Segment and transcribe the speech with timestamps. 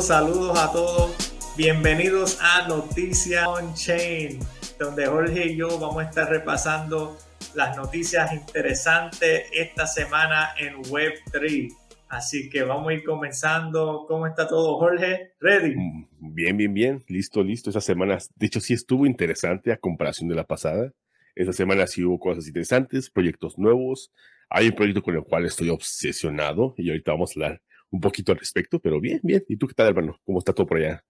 [0.00, 1.34] Saludos, a todos.
[1.58, 4.38] Bienvenidos a Noticias On Chain,
[4.78, 7.18] donde Jorge y yo vamos a estar repasando
[7.54, 11.70] las noticias interesantes esta semana en Web3.
[12.08, 14.06] Así que vamos a ir comenzando.
[14.08, 15.32] ¿Cómo está todo, Jorge?
[15.38, 15.76] ¿Ready?
[15.76, 17.04] Mm, bien, bien, bien.
[17.06, 17.68] Listo, listo.
[17.68, 20.92] Esta semana, de hecho, sí estuvo interesante a comparación de la pasada.
[21.34, 24.10] Esta semana sí hubo cosas interesantes, proyectos nuevos.
[24.48, 28.32] Hay un proyecto con el cual estoy obsesionado y ahorita vamos a hablar un poquito
[28.32, 29.44] al respecto, pero bien, bien.
[29.48, 30.16] ¿Y tú qué tal, hermano?
[30.24, 31.04] ¿Cómo está todo por allá?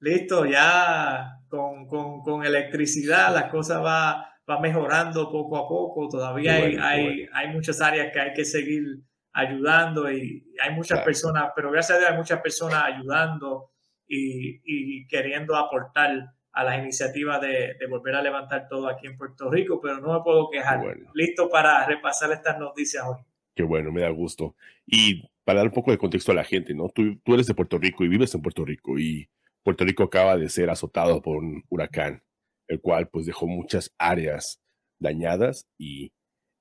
[0.00, 6.08] Listo, ya con, con, con electricidad las cosas va, va mejorando poco a poco.
[6.08, 8.84] Todavía hay, hay, hay, muchas áreas que hay que seguir
[9.32, 13.72] ayudando y hay muchas personas, pero gracias a Dios hay muchas personas ayudando
[14.06, 19.16] y, y queriendo aportar a las iniciativas de, de, volver a levantar todo aquí en
[19.16, 20.80] Puerto Rico, pero no me puedo quejar.
[21.14, 23.18] Listo para repasar estas noticias hoy.
[23.58, 24.54] Qué bueno, me da gusto.
[24.86, 26.90] Y para dar un poco de contexto a la gente, ¿no?
[26.90, 29.28] Tú, tú eres de Puerto Rico y vives en Puerto Rico y
[29.64, 32.22] Puerto Rico acaba de ser azotado por un huracán,
[32.68, 34.60] el cual pues dejó muchas áreas
[35.00, 36.12] dañadas y,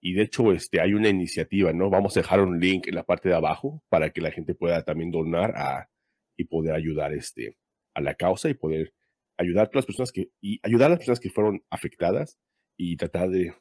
[0.02, 1.92] y de hecho este, hay una iniciativa, ¿no?
[1.92, 4.84] Vamos a dejar un link en la parte de abajo para que la gente pueda
[4.84, 5.92] también donar a,
[6.36, 7.59] y poder ayudar este,
[7.94, 8.92] a la causa y poder
[9.38, 12.39] ayudar a las personas que, y ayudar a las personas que fueron afectadas
[12.76, 13.54] y tratar de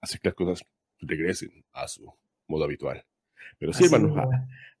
[0.00, 0.66] hacer que las cosas
[1.00, 2.10] regresen a su
[2.48, 3.04] modo habitual.
[3.58, 4.14] Pero sí, hermano,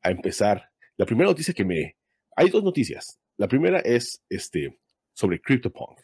[0.02, 0.70] a, empezar.
[0.96, 1.96] La primera noticia que me...
[2.36, 3.20] Hay dos noticias.
[3.36, 4.78] La primera es este,
[5.12, 5.98] sobre CryptoPunk.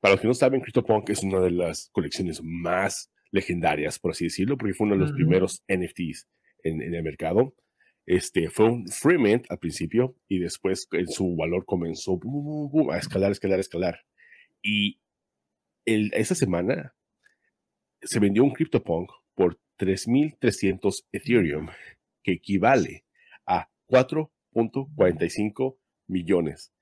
[0.00, 4.24] Para los que no saben, CryptoPunk es una de las colecciones más legendarias, por así
[4.24, 6.28] decirlo, porque fue uno de los primeros NFTs
[6.64, 7.54] en, el mercado.
[8.04, 12.18] Este, fue un free mint al principio y después en su valor comenzó
[12.90, 14.00] a escalar, escalar, escalar.
[14.60, 15.00] Y
[15.84, 16.94] el, esa semana
[18.02, 21.68] se vendió un CryptoPunk por 3.300 Ethereum,
[22.22, 23.04] que equivale
[23.44, 26.72] a 4.45 millones.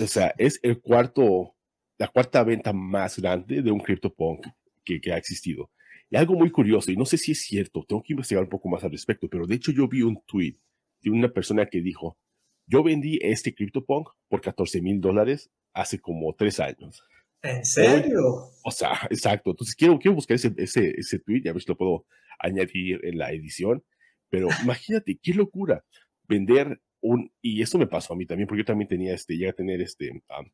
[0.00, 1.54] O sea, es el cuarto,
[1.98, 4.48] la cuarta venta más grande de un CryptoPunk
[4.84, 5.70] que, que ha existido.
[6.10, 8.68] Y algo muy curioso, y no sé si es cierto, tengo que investigar un poco
[8.68, 10.56] más al respecto, pero de hecho yo vi un tweet
[11.00, 12.18] de una persona que dijo,
[12.66, 17.04] yo vendí este CryptoPunk por 14 mil dólares hace como tres años.
[17.44, 18.50] ¿En serio?
[18.64, 19.50] o sea, exacto.
[19.50, 22.06] Entonces quiero, quiero buscar ese, ese, ese tweet y a ver si lo puedo
[22.38, 23.84] añadir en la edición.
[24.30, 25.84] Pero imagínate, qué locura
[26.26, 29.50] vender un, y esto me pasó a mí también, porque yo también tenía este, ya
[29.50, 30.50] a tener este, um,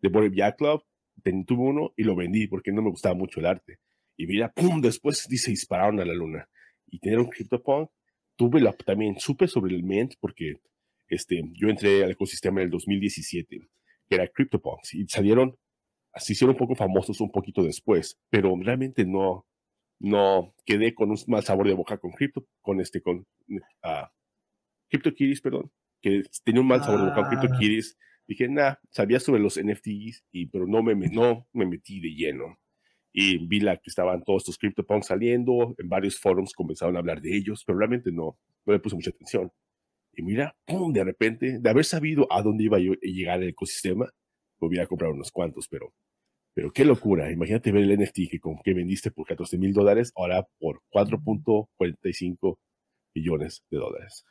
[0.00, 0.84] The Bored Jack Club,
[1.46, 3.78] tuve uno y lo vendí porque no me gustaba mucho el arte.
[4.16, 6.48] Y mira, pum, después dice dispararon a la luna.
[6.86, 7.90] Y tener un CryptoPunk,
[8.36, 10.56] tuve la, también, supe sobre el Mint porque
[11.08, 13.58] este, yo entré al ecosistema en el 2017,
[14.08, 15.56] que era CryptoPunks, y salieron
[16.16, 19.46] se hicieron un poco famosos un poquito después, pero realmente no,
[19.98, 24.06] no quedé con un mal sabor de boca con Crypto, con este, con uh,
[24.90, 25.70] CryptoKitties, perdón,
[26.00, 27.52] que tenía un mal sabor de boca con.
[27.52, 27.58] Ah.
[28.26, 32.58] Dije, nah, sabía sobre los NFTs, y, pero no me, no me metí de lleno.
[33.12, 37.20] Y vi la que estaban todos estos CryptoPunks saliendo, en varios foros comenzaron a hablar
[37.20, 39.52] de ellos, pero realmente no, no le puse mucha atención.
[40.16, 40.92] Y mira, ¡pum!
[40.92, 44.10] de repente, de haber sabido a dónde iba a llegar el ecosistema,
[44.60, 45.92] hubiera comprado unos cuantos, pero
[46.54, 47.30] pero qué locura.
[47.30, 52.58] Imagínate ver el NFT que, con, que vendiste por 14 mil dólares, ahora por 4.45
[53.14, 54.24] millones de dólares.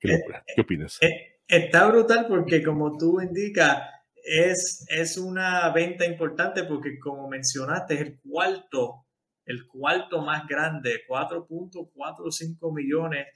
[0.00, 0.44] qué eh, locura.
[0.54, 0.98] ¿Qué opinas?
[1.00, 3.82] Eh, está brutal porque, como tú indicas,
[4.24, 9.06] es, es una venta importante porque, como mencionaste, es el cuarto,
[9.46, 13.28] el cuarto más grande, 4.45 millones.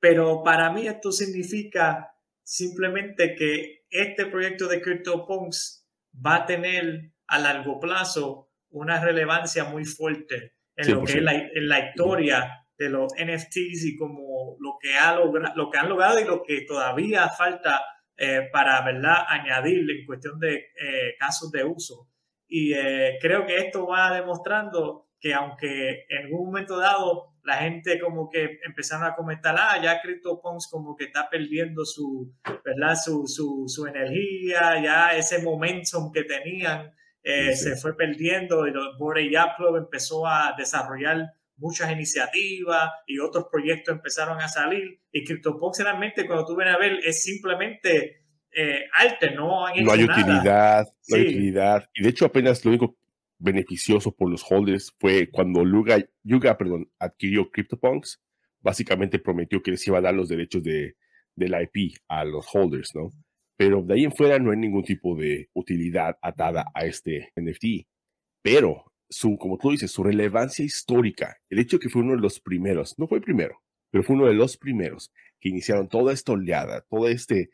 [0.00, 2.12] Pero para mí esto significa
[2.48, 9.84] simplemente que este proyecto de CryptoPunks va a tener a largo plazo una relevancia muy
[9.84, 14.78] fuerte en lo que es la, en la, historia de los NFTs y como lo
[14.80, 17.82] que, ha lo que han logrado y lo que todavía falta
[18.16, 19.26] eh, para ¿verdad?
[19.28, 22.08] añadir en cuestión de eh, casos de uso.
[22.46, 27.98] Y eh, creo que esto va demostrando que aunque en algún momento dado la gente
[27.98, 32.30] como que empezaron a comentar, ah, ya CryptoPunks como que está perdiendo su,
[32.62, 32.94] ¿verdad?
[32.94, 36.92] Su, su, su energía, ya ese momentum que tenían
[37.22, 41.24] eh, se fue perdiendo y los Bored Club empezó a desarrollar
[41.56, 45.00] muchas iniciativas y otros proyectos empezaron a salir.
[45.10, 48.24] Y CryptoPunks realmente cuando tú vienes a ver es simplemente
[48.54, 51.88] eh, arte, no, no hay utilidad, no hay utilidad.
[51.94, 52.94] Y de hecho apenas lo único
[53.38, 58.20] beneficioso por los holders fue cuando Yuga, Yuga perdón, adquirió CryptoPunks,
[58.60, 60.96] básicamente prometió que les iba a dar los derechos de,
[61.34, 63.12] del IP a los holders, ¿no?
[63.58, 67.88] pero de ahí en fuera no hay ningún tipo de utilidad atada a este NFT.
[68.40, 72.22] Pero, su, como tú dices, su relevancia histórica, el hecho de que fue uno de
[72.22, 76.12] los primeros, no fue el primero, pero fue uno de los primeros que iniciaron toda
[76.12, 77.50] esta oleada, todo este,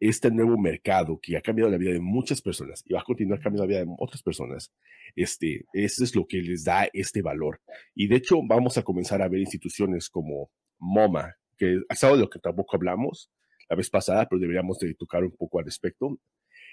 [0.00, 3.40] este nuevo mercado que ha cambiado la vida de muchas personas y va a continuar
[3.40, 4.72] cambiando la vida de otras personas,
[5.16, 7.60] este, eso es lo que les da este valor.
[7.94, 12.22] Y de hecho, vamos a comenzar a ver instituciones como MoMA, que ha estado de
[12.22, 13.30] lo que tampoco hablamos
[13.68, 16.18] la vez pasada, pero deberíamos de tocar un poco al respecto,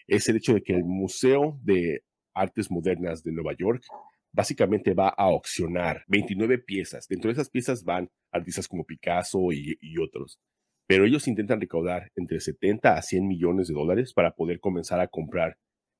[0.07, 3.83] es el hecho de que el Museo de Artes Modernas de Nueva York
[4.31, 7.07] básicamente va a auccionar 29 piezas.
[7.07, 10.39] Dentro de esas piezas van artistas como Picasso y, y otros
[10.87, 15.07] pero ellos intentan recaudar entre 70 a 100 millones de dólares para poder comenzar a
[15.07, 15.57] comprar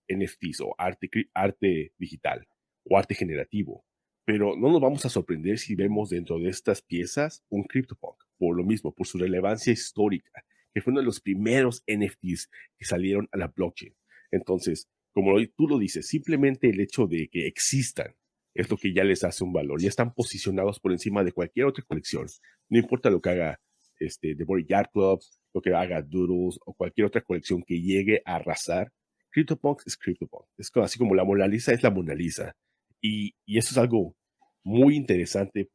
[0.07, 2.47] NFTs o arte, arte digital
[2.83, 3.83] o arte generativo.
[4.25, 8.55] Pero no nos vamos a sorprender si vemos dentro de estas piezas un CryptoPunk, por
[8.55, 10.43] lo mismo, por su relevancia histórica,
[10.73, 13.95] que fue uno de los primeros NFTs que salieron a la blockchain.
[14.31, 18.15] Entonces, como tú lo dices, simplemente el hecho de que existan
[18.53, 19.81] es lo que ya les hace un valor.
[19.81, 22.27] Ya están posicionados por encima de cualquier otra colección.
[22.69, 23.59] No importa lo que haga
[23.99, 25.21] este, The Body Yard Club,
[25.53, 28.91] lo que haga Doodles o cualquier otra colección que llegue a arrasar,
[29.31, 30.45] CryptoPunks es CryptoPunk.
[30.57, 32.55] Es así como la Mona Lisa es la Mona Lisa.
[33.01, 34.15] Y, y eso es algo
[34.63, 35.69] muy interesante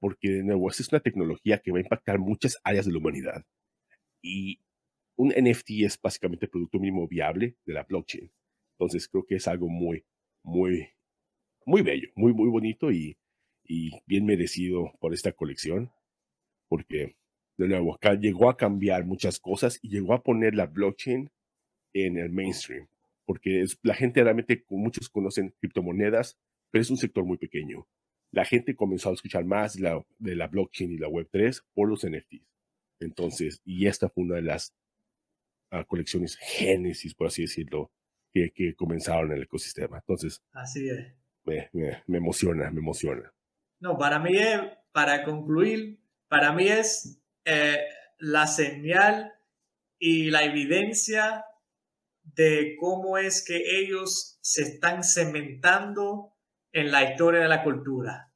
[0.00, 2.98] porque, de nuevo, esta es una tecnología que va a impactar muchas áreas de la
[2.98, 3.44] humanidad.
[4.20, 4.60] Y
[5.16, 8.30] un NFT es básicamente el producto mínimo viable de la blockchain.
[8.72, 10.04] Entonces creo que es algo muy,
[10.42, 10.88] muy,
[11.64, 13.16] muy bello, muy, muy bonito y,
[13.64, 15.90] y bien merecido por esta colección.
[16.68, 17.16] Porque
[17.58, 21.30] de nuevo, llegó a cambiar muchas cosas y llegó a poner la blockchain
[21.92, 22.86] en el mainstream,
[23.26, 26.38] porque es, la gente realmente, muchos conocen criptomonedas,
[26.70, 27.86] pero es un sector muy pequeño.
[28.30, 32.06] La gente comenzó a escuchar más la, de la blockchain y la Web3 por los
[32.06, 32.46] NFTs.
[33.00, 34.74] Entonces, y esta fue una de las
[35.72, 37.90] uh, colecciones génesis, por así decirlo,
[38.32, 39.98] que, que, comenzaron en el ecosistema.
[39.98, 41.12] Entonces, así es.
[41.44, 43.32] Me, me, me emociona, me emociona.
[43.80, 44.60] No, para mí es,
[44.92, 47.18] para concluir, para mí es
[47.50, 47.78] eh,
[48.18, 49.32] la señal
[49.98, 51.46] y la evidencia
[52.22, 56.34] de cómo es que ellos se están cementando
[56.72, 58.30] en la historia de la cultura.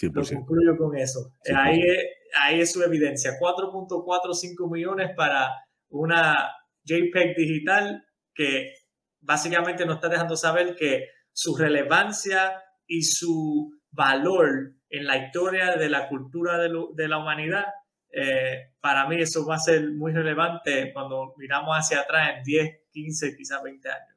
[0.00, 1.34] Lo concluyo con eso.
[1.54, 2.04] Ahí, es,
[2.42, 3.32] ahí es su evidencia.
[3.38, 5.50] 4.45 millones para
[5.90, 6.50] una
[6.84, 8.02] JPEG digital
[8.34, 8.72] que
[9.20, 15.90] básicamente nos está dejando saber que su relevancia y su valor en la historia de
[15.90, 17.66] la cultura de, de la humanidad
[18.12, 22.80] eh, para mí eso va a ser muy relevante cuando miramos hacia atrás en 10,
[22.92, 24.16] 15, quizás 20 años.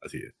[0.00, 0.34] Así es.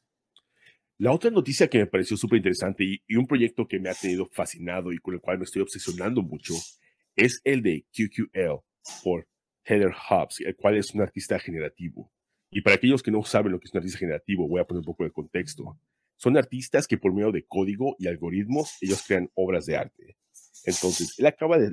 [0.98, 4.28] La otra noticia que me pareció súper interesante y, un proyecto que me ha tenido
[4.30, 6.54] fascinado y con el cual me estoy obsesionando mucho
[7.16, 8.62] es el de QQL
[9.02, 9.26] por
[9.64, 12.12] Heather Hobbs, el cual es un artista generativo.
[12.50, 14.80] Y para aquellos que no saben lo que es un artista generativo, voy a poner
[14.80, 15.76] un poco de contexto.
[16.16, 20.16] Son artistas que por medio de código y algoritmos ellos crean obras de arte.
[20.64, 21.70] Entonces, él acaba de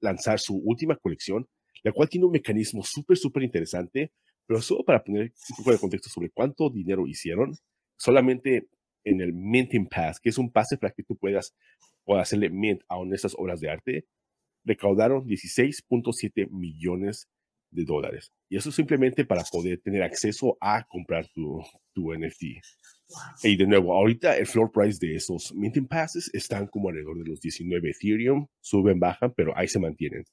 [0.00, 1.46] lanzar, su última colección,
[1.82, 4.12] la cual tiene un mecanismo súper, súper interesante,
[4.46, 7.54] pero solo para poner un poco de contexto sobre cuánto dinero hicieron,
[7.96, 8.68] solamente
[9.04, 11.54] en el Minting Pass, que es un pase para que tú puedas,
[12.18, 14.06] hacerle mint a estas obras de arte,
[14.64, 17.28] recaudaron 16.7 millones
[17.70, 18.32] de dólares.
[18.48, 21.62] Y eso simplemente para poder tener acceso a comprar tu,
[21.92, 22.60] tu NFT.
[23.42, 27.30] Y de nuevo, ahorita el floor price de esos minting passes están como alrededor de
[27.30, 30.24] los 19 Ethereum, suben, bajan, pero ahí se mantienen.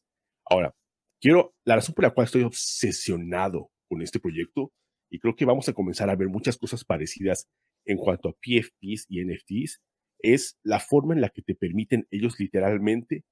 [0.46, 0.74] Ahora,
[1.20, 4.72] quiero, la razón por la cual estoy obsesionado con este proyecto,
[5.10, 7.48] y creo que vamos a comenzar a ver muchas cosas parecidas
[7.86, 9.82] en cuanto a PFPs y NFTs,
[10.20, 13.24] es la forma en la que te permiten ellos literalmente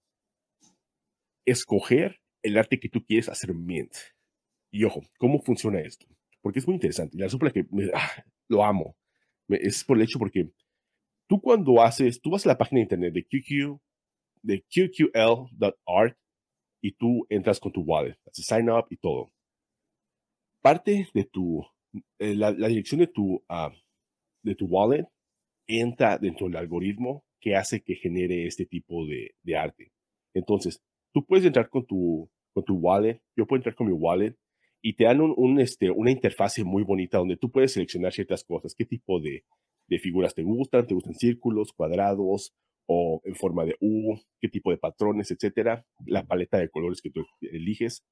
[1.45, 3.93] escoger el arte que tú quieres hacer mint.
[4.71, 6.05] Y ojo, ¿cómo funciona esto?
[6.41, 7.17] Porque es muy interesante.
[7.17, 8.95] La razón por la que ah, lo amo
[9.49, 10.49] es por el hecho porque
[11.27, 13.79] tú cuando haces, tú vas a la página de internet de QQ,
[14.43, 16.17] de qql.art
[16.81, 19.31] y tú entras con tu wallet, haces sign up y todo.
[20.61, 21.63] Parte de tu,
[22.19, 23.71] eh, la, dirección de tu, uh,
[24.43, 25.05] de tu wallet
[25.67, 29.91] entra dentro del algoritmo que hace que genere este tipo de, de arte.
[30.33, 30.81] Entonces,
[31.13, 34.35] tú puedes entrar con tu, con tu wallet, yo puedo entrar con mi wallet
[34.85, 38.75] y te dan un, este, una interfase muy bonita donde tú puedes seleccionar ciertas cosas,
[38.75, 39.43] qué tipo de,
[39.87, 42.53] de figuras te gustan, te gustan círculos, cuadrados
[42.85, 47.09] o en forma de U, qué tipo de patrones, etcétera, la paleta de colores que
[47.09, 48.05] tú eliges.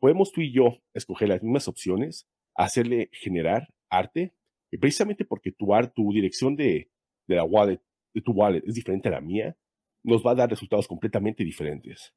[0.00, 4.34] Podemos tú y yo escoger las mismas opciones, hacerle generar arte,
[4.70, 6.90] y precisamente porque tu, art, tu dirección de,
[7.26, 7.80] de la wallet,
[8.12, 9.56] de tu wallet es diferente a la mía,
[10.04, 12.12] nos va a dar resultados completamente diferentes.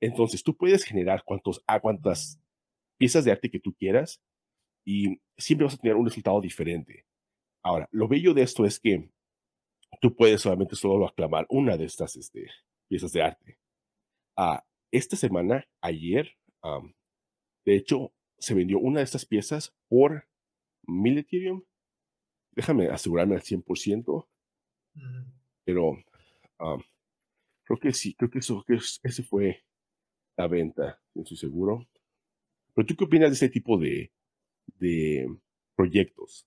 [0.00, 2.40] Entonces, tú puedes generar cuantos, a cuantas
[2.98, 4.20] piezas de arte que tú quieras
[4.84, 7.06] y siempre vas a tener un resultado diferente.
[7.62, 9.10] Ahora, lo bello de esto es que
[10.00, 12.50] tú puedes solamente solo aclamar una de estas este,
[12.88, 13.58] piezas de arte.
[14.36, 16.36] Ah, esta semana, ayer,
[17.64, 20.26] de hecho, se vendió una de estas piezas por
[20.86, 21.62] mil Ethereum.
[22.52, 24.26] Déjame asegurarme al 100%,
[25.64, 26.82] pero um,
[27.64, 29.64] creo que sí, creo que eso, que ese fue
[30.36, 31.86] la venta, no estoy seguro.
[32.78, 34.12] Pero tú qué opinas de ese tipo de,
[35.74, 36.46] proyectos?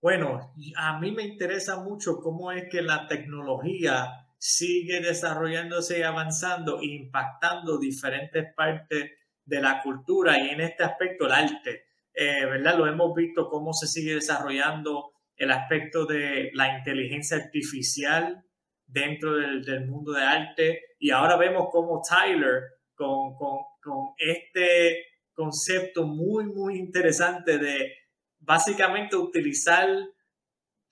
[0.00, 6.80] Bueno, a mí me interesa mucho cómo es que la tecnología sigue desarrollándose y avanzando,
[6.80, 9.10] impactando diferentes partes
[9.44, 11.84] de la cultura y en este aspecto el arte,
[12.14, 12.78] eh, ¿verdad?
[12.78, 18.42] Lo hemos visto cómo se sigue desarrollando el aspecto de la inteligencia artificial
[18.86, 26.06] dentro del, mundo de arte y ahora vemos cómo Tyler con, con, con este concepto
[26.06, 27.92] muy, muy interesante de
[28.38, 29.88] básicamente utilizar,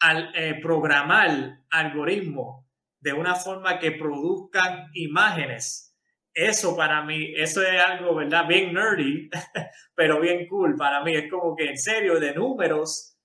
[0.03, 2.67] al, eh, programar algoritmos
[2.99, 5.97] de una forma que produzcan imágenes.
[6.35, 8.47] Eso para mí, eso es algo, ¿verdad?
[8.47, 9.31] Bien nerdy,
[9.95, 11.15] pero bien cool para mí.
[11.15, 13.17] Es como que en serio, de números,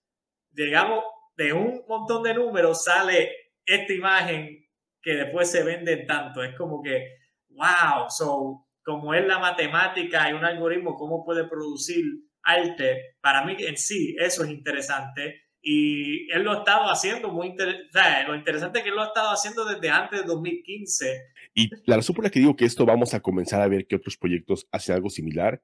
[0.52, 1.04] digamos,
[1.36, 3.32] de un montón de números sale
[3.66, 4.68] esta imagen
[5.02, 6.44] que después se vende tanto.
[6.44, 7.18] Es como que,
[7.50, 12.06] wow, so, como es la matemática y un algoritmo, cómo puede producir
[12.42, 17.48] arte, para mí en sí eso es interesante y él lo ha estado haciendo muy
[17.48, 21.22] interesante, lo interesante es que él lo ha estado haciendo desde antes de 2015.
[21.54, 23.98] Y la razón por la que digo que esto vamos a comenzar a ver que
[23.98, 25.62] otros proyectos hacen algo similar,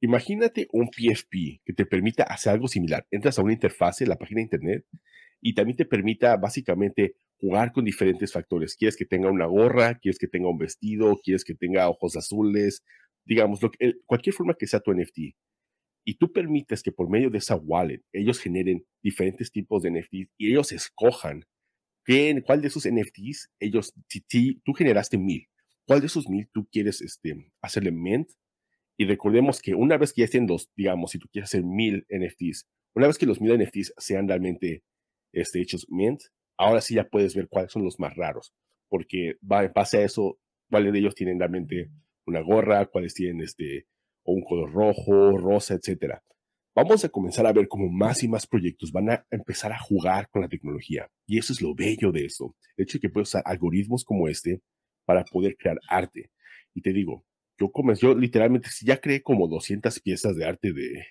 [0.00, 3.06] imagínate un PFP que te permita hacer algo similar.
[3.10, 4.86] Entras a una interfase, la página de internet,
[5.42, 8.76] y también te permita básicamente jugar con diferentes factores.
[8.76, 12.84] Quieres que tenga una gorra, quieres que tenga un vestido, quieres que tenga ojos azules,
[13.24, 15.34] digamos, lo que, cualquier forma que sea tu NFT
[16.04, 20.30] y tú permites que por medio de esa wallet ellos generen diferentes tipos de NFTs
[20.38, 21.44] y ellos escojan
[22.04, 24.20] qué, cuál de esos NFTs ellos, si,
[24.64, 25.48] tú generaste mil,
[25.84, 28.30] cuál de esos mil tú quieres este, hacerle mint.
[28.98, 32.06] Y recordemos que una vez que ya estén dos, digamos, si tú quieres hacer mil
[32.08, 34.84] NFTs, una vez que los mil NFTs sean realmente
[35.32, 36.20] este, hechos mint,
[36.56, 38.54] ahora sí ya puedes ver cuáles son los más raros,
[38.88, 40.38] porque va en base a eso,
[40.70, 41.90] cuáles de ellos tienen realmente
[42.26, 43.86] una gorra, cuáles tienen este,
[44.24, 46.22] o un color rojo, rosa, etcétera.
[46.74, 50.28] Vamos a comenzar a ver cómo más y más proyectos van a empezar a jugar
[50.30, 51.10] con la tecnología.
[51.26, 52.56] Y eso es lo bello de esto.
[52.76, 54.62] El hecho de que puedes usar algoritmos como este
[55.04, 56.30] para poder crear arte.
[56.74, 57.26] Y te digo,
[57.58, 61.04] yo comencé, yo literalmente, si ya creé como 200 piezas de arte de,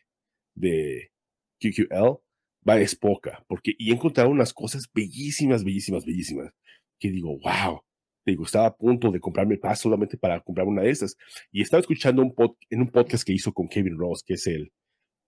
[0.56, 1.12] de
[1.60, 2.20] QQL,
[2.68, 6.52] va, es poca, porque y he encontrado unas cosas bellísimas, bellísimas, bellísimas,
[7.00, 7.82] que digo, wow,
[8.26, 11.18] digo, estaba a punto de comprarme el solamente para comprar una de esas.
[11.52, 12.34] Y estaba escuchando un
[12.70, 14.72] en un podcast que hizo con Kevin Ross, que es el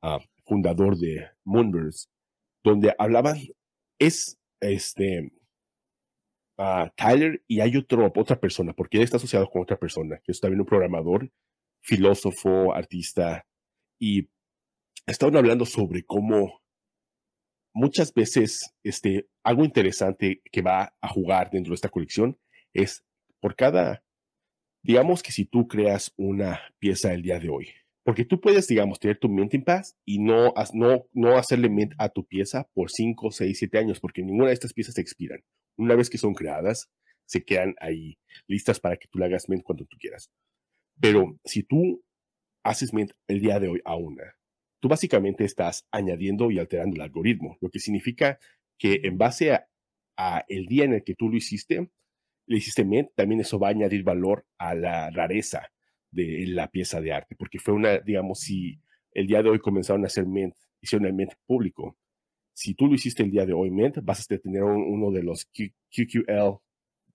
[0.02, 2.10] ah, fundador de Moonbirds,
[2.64, 3.38] donde hablaban,
[4.00, 5.32] es este,
[6.58, 10.32] uh, Tyler y hay otro, otra persona, porque él está asociado con otra persona, que
[10.32, 11.30] es también un programador,
[11.82, 13.46] filósofo, artista,
[14.00, 14.30] y
[15.06, 16.63] estaban hablando sobre cómo
[17.74, 22.38] muchas veces este, algo interesante que va a jugar dentro de esta colección
[22.74, 23.04] es
[23.40, 24.04] por cada,
[24.84, 27.68] digamos que si tú creas una pieza el día de hoy,
[28.04, 32.10] porque tú puedes, digamos, tener tu minting pass y no, no, no hacerle mint a
[32.10, 35.40] tu pieza por 5, 6, 7 años, porque ninguna de estas piezas se expiran.
[35.78, 36.90] Una vez que son creadas,
[37.26, 40.30] se quedan ahí listas para que tú le hagas mint cuando tú quieras.
[41.00, 42.04] Pero si tú
[42.64, 44.36] haces mint el día de hoy a una,
[44.84, 48.38] tú básicamente estás añadiendo y alterando el algoritmo, lo que significa
[48.78, 49.66] que en base a,
[50.18, 51.90] a el día en el que tú lo hiciste,
[52.48, 55.72] le hiciste mint, también eso va a añadir valor a la rareza
[56.12, 58.78] de la pieza de arte, porque fue una, digamos, si
[59.14, 61.96] el día de hoy comenzaron a hacer mint, hicieron el mint público,
[62.52, 65.46] si tú lo hiciste el día de hoy mint, vas a tener uno de los
[65.46, 66.60] QQL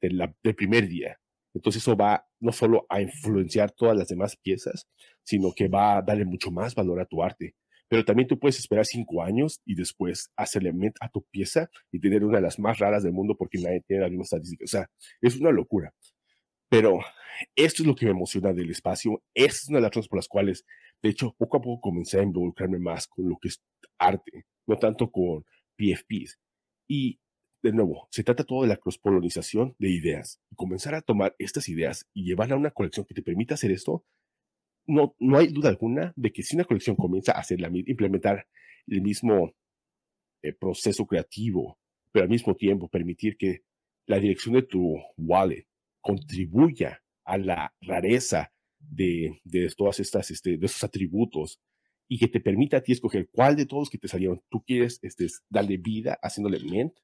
[0.00, 1.20] del primer día.
[1.52, 4.87] Entonces eso va no solo a influenciar todas las demás piezas,
[5.28, 7.54] sino que va a darle mucho más valor a tu arte
[7.88, 12.23] pero también tú puedes esperar cinco años y después hacerle a tu pieza y tener
[12.23, 14.64] una de las más raras del mundo porque nadie tiene la misma estadística.
[14.64, 14.90] O sea,
[15.23, 15.94] es una locura.
[16.68, 16.99] Pero
[17.56, 19.23] esto es lo que me emociona del espacio.
[19.35, 20.66] Esta es una de las razones por las cuales,
[21.02, 23.62] de hecho, poco a poco comencé a involucrarme más con lo que es
[23.99, 25.44] arte, no tanto con
[25.76, 26.38] PFPs.
[26.87, 27.20] Y
[27.62, 30.40] de nuevo, se trata todo de la cross-polonización de ideas.
[30.56, 34.04] Comenzar a tomar estas ideas y llevarla a una colección que te permita hacer esto
[34.88, 38.47] no, no hay duda alguna de que si una colección comienza a hacer la, implementar
[38.87, 39.54] el mismo
[40.42, 41.78] eh, proceso creativo,
[42.11, 43.62] pero al mismo tiempo permitir que
[44.07, 45.66] la dirección de tu wallet
[46.00, 51.61] contribuya a la rareza de, de todas estas, este, de esos atributos
[52.09, 54.99] y que te permita a ti escoger cuál de todos que te salieron tú quieres
[55.02, 56.95] este, darle vida haciéndole mint,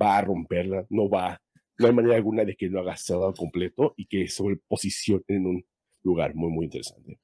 [0.00, 1.42] va a romperla, no va,
[1.78, 5.46] no hay manera alguna de que lo hagas cerrado completo y que sobre posicione en
[5.46, 5.66] un
[6.04, 7.18] lugar muy, muy interesante.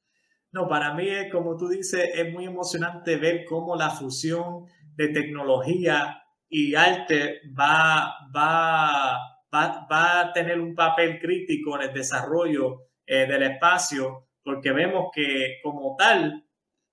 [0.53, 4.65] No, para mí, es, como tú dices, es muy emocionante ver cómo la fusión
[4.97, 9.17] de tecnología y arte va, va,
[9.53, 15.59] va, a tener un papel crítico en el desarrollo eh, del espacio, porque vemos que
[15.63, 16.45] como tal,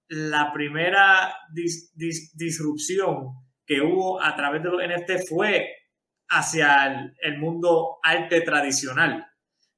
[0.10, 1.34] la primera
[2.34, 5.68] disrupción que hubo a través de los NFT fue
[6.30, 9.26] hacia el, mundo arte tradicional.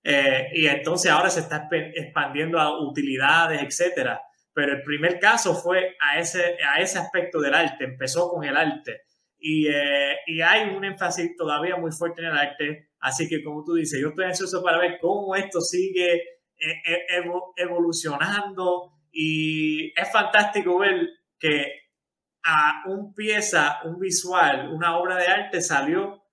[0.03, 4.22] Eh, y entonces ahora se está expandiendo a utilidades, etcétera.
[4.53, 8.58] Pero el primer caso fue a ese, a ese aspecto del arte, empezó con el
[8.58, 9.03] arte.
[9.38, 12.89] Y, eh, y, hay un énfasis todavía muy fuerte en el arte.
[13.00, 16.15] Así que, como tú dices, yo estoy ansioso para ver cómo esto sigue
[16.58, 17.06] eh,
[17.56, 18.91] evolucionando.
[19.12, 21.08] Y es fantástico ver
[21.39, 21.89] que
[22.44, 26.24] a un pieza, un visual, una obra de arte salió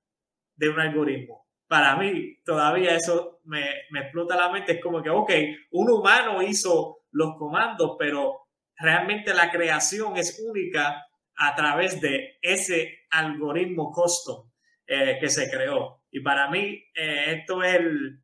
[0.57, 1.46] de un algoritmo.
[1.69, 4.73] Para mí, todavía eso me, me explota la mente.
[4.73, 5.31] Es como que, ok,
[5.73, 8.47] un humano hizo los comandos, pero
[8.79, 11.07] realmente la creación es única
[11.37, 14.51] a través de ese algoritmo custom
[14.87, 16.03] eh, que se creó.
[16.11, 18.23] Y para mí, eh, esto es el,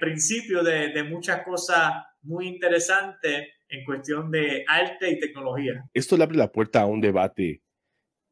[0.00, 5.84] principio de, de, muchas cosas muy interesantes en cuestión de arte y tecnología.
[5.92, 7.62] Esto le abre la puerta a un debate,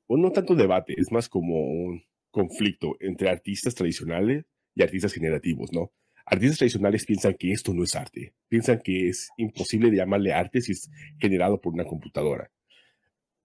[0.06, 2.02] o no tanto debate, es más como un
[2.34, 5.92] conflicto entre artistas tradicionales y artistas generativos, ¿no?
[6.26, 10.72] Artistas tradicionales piensan que esto no es arte, piensan que es imposible llamarle arte si
[10.72, 12.50] es generado por una computadora.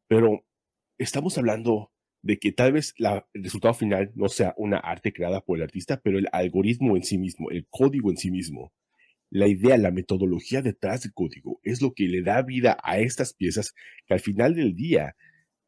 [0.07, 0.43] Pero
[0.97, 1.91] estamos hablando
[2.23, 6.01] de que tal vez el resultado final no sea una arte creada por el artista,
[6.03, 8.73] pero el algoritmo en sí mismo, el código en sí mismo,
[9.29, 13.33] la idea, la metodología detrás del código es lo que le da vida a estas
[13.35, 13.75] piezas
[14.07, 15.15] que al final del día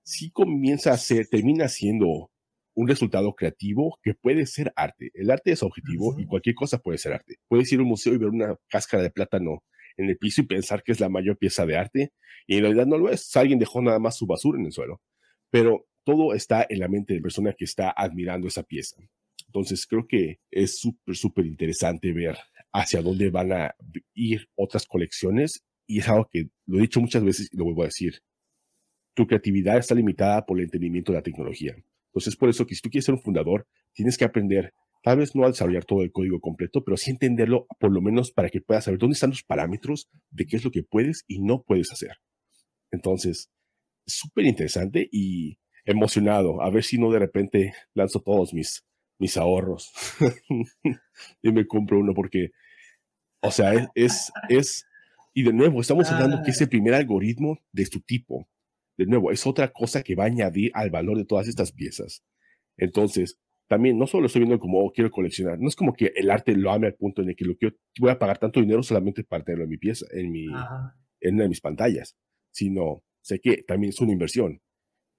[0.01, 2.30] sí comienza a ser, termina siendo
[2.73, 5.11] un resultado creativo que puede ser arte.
[5.13, 7.35] El arte es objetivo y cualquier cosa puede ser arte.
[7.47, 9.63] Puedes ir a un museo y ver una cáscara de plátano
[9.97, 12.13] en el piso y pensar que es la mayor pieza de arte
[12.47, 13.35] y en realidad no lo es.
[13.35, 15.01] Alguien dejó nada más su basura en el suelo.
[15.49, 18.97] Pero todo está en la mente de la persona que está admirando esa pieza.
[19.47, 22.37] Entonces creo que es súper, súper interesante ver
[22.71, 23.75] hacia dónde van a
[24.13, 27.83] ir otras colecciones y es algo que lo he dicho muchas veces y lo vuelvo
[27.83, 28.21] a decir.
[29.13, 31.75] Tu creatividad está limitada por el entendimiento de la tecnología.
[32.11, 35.33] Entonces, por eso que si tú quieres ser un fundador, tienes que aprender, tal vez
[35.33, 38.59] no a desarrollar todo el código completo, pero sí entenderlo por lo menos para que
[38.59, 41.91] puedas saber dónde están los parámetros de qué es lo que puedes y no puedes
[41.91, 42.17] hacer.
[42.91, 43.49] Entonces,
[44.05, 46.61] súper interesante y emocionado.
[46.61, 48.83] A ver si no de repente lanzo todos mis,
[49.17, 49.91] mis ahorros
[51.41, 52.51] y me compro uno porque,
[53.39, 54.85] o sea, es, es, es,
[55.33, 58.47] y de nuevo, estamos hablando que es el primer algoritmo de su tipo
[59.01, 62.23] de nuevo, es otra cosa que va a añadir al valor de todas estas piezas.
[62.77, 66.29] Entonces, también no solo estoy viendo como oh, quiero coleccionar, no es como que el
[66.29, 68.83] arte lo ame al punto en el que lo quiero, voy a pagar tanto dinero
[68.83, 70.45] solamente para tenerlo en mi pieza, en, mi,
[71.19, 72.15] en una de mis pantallas,
[72.51, 74.61] sino sé que también es una inversión.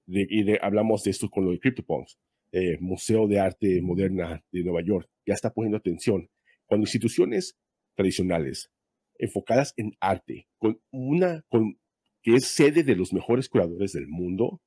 [0.06, 2.18] y hablamos de esto con lo de CryptoPunks,
[2.52, 6.28] eh, Museo de Arte Moderna de Nueva York, ya está poniendo atención.
[6.66, 7.56] Cuando instituciones
[7.96, 8.70] tradicionales
[9.18, 11.78] enfocadas en arte, con una, con
[12.22, 14.60] que es sede de los mejores curadores del mundo,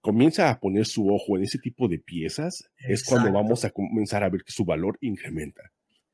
[0.00, 4.22] comienza a poner su ojo en ese tipo de piezas, es cuando vamos a comenzar
[4.22, 5.62] a ver que su valor incrementa.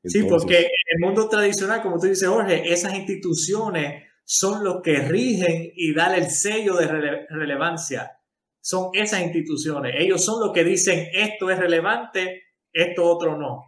[0.03, 4.97] sí, porque en el mundo tradicional, como tú dices, Jorge, esas instituciones son los que
[4.99, 6.87] rigen y dan el sello de
[7.29, 8.13] relevancia.
[8.61, 9.95] Son esas instituciones.
[9.97, 13.65] Ellos son los que dicen esto es relevante, esto otro no.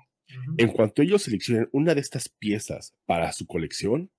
[0.57, 4.09] En cuanto ellos seleccionen una de estas piezas para su colección,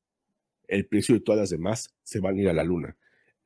[0.69, 2.97] el precio de todas las demás se van a ir a la luna.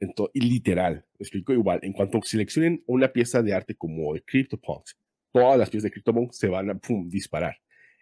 [0.00, 4.22] Entonces, y literal, me explico igual, en cuanto seleccionen una pieza de arte como de
[4.22, 4.96] CryptoPunks,
[5.32, 7.56] todas las piezas de CryptoPunks se van a disparar.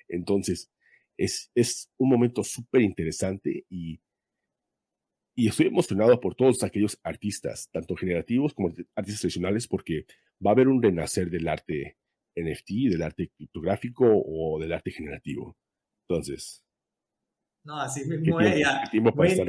[0.08, 0.70] Entonces,
[1.16, 4.00] es, es un momento súper interesante y,
[5.34, 10.06] y estoy emocionado por todos aquellos artistas, tanto generativos como artistas tradicionales, porque
[10.44, 11.96] va a haber un renacer del arte
[12.34, 15.56] NFT, del arte criptográfico o del arte generativo.
[16.08, 16.65] Entonces,
[17.66, 18.64] no, así mismo es.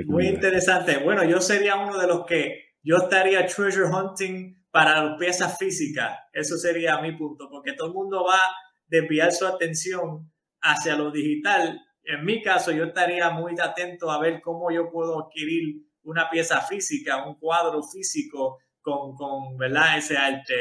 [0.08, 0.98] Muy, interesante.
[0.98, 6.18] Bueno, yo sería uno de los que yo estaría treasure hunting para piezas físicas.
[6.34, 8.56] Eso sería mi punto, porque todo el mundo va a
[8.88, 11.80] desviar su atención hacia lo digital.
[12.04, 16.62] En mi caso, yo estaría muy atento a ver cómo yo puedo adquirir una pieza
[16.62, 20.00] física, un cuadro físico con, con ¿verdad?
[20.00, 20.56] ese arte.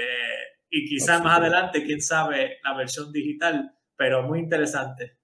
[0.68, 5.16] Y quizás más adelante, quién sabe, la versión digital, pero muy interesante.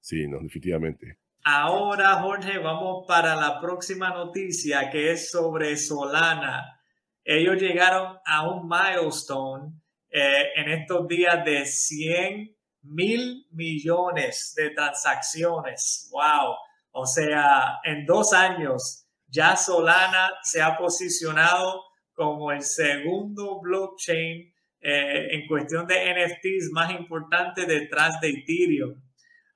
[0.00, 1.25] Sí, no, definitivamente.
[1.48, 6.80] Ahora, Jorge, vamos para la próxima noticia que es sobre Solana.
[7.22, 9.80] Ellos llegaron a un milestone
[10.10, 16.10] eh, en estos días de 100 mil millones de transacciones.
[16.10, 16.56] ¡Wow!
[16.90, 25.28] O sea, en dos años ya Solana se ha posicionado como el segundo blockchain eh,
[25.30, 29.05] en cuestión de NFTs más importante detrás de Ethereum.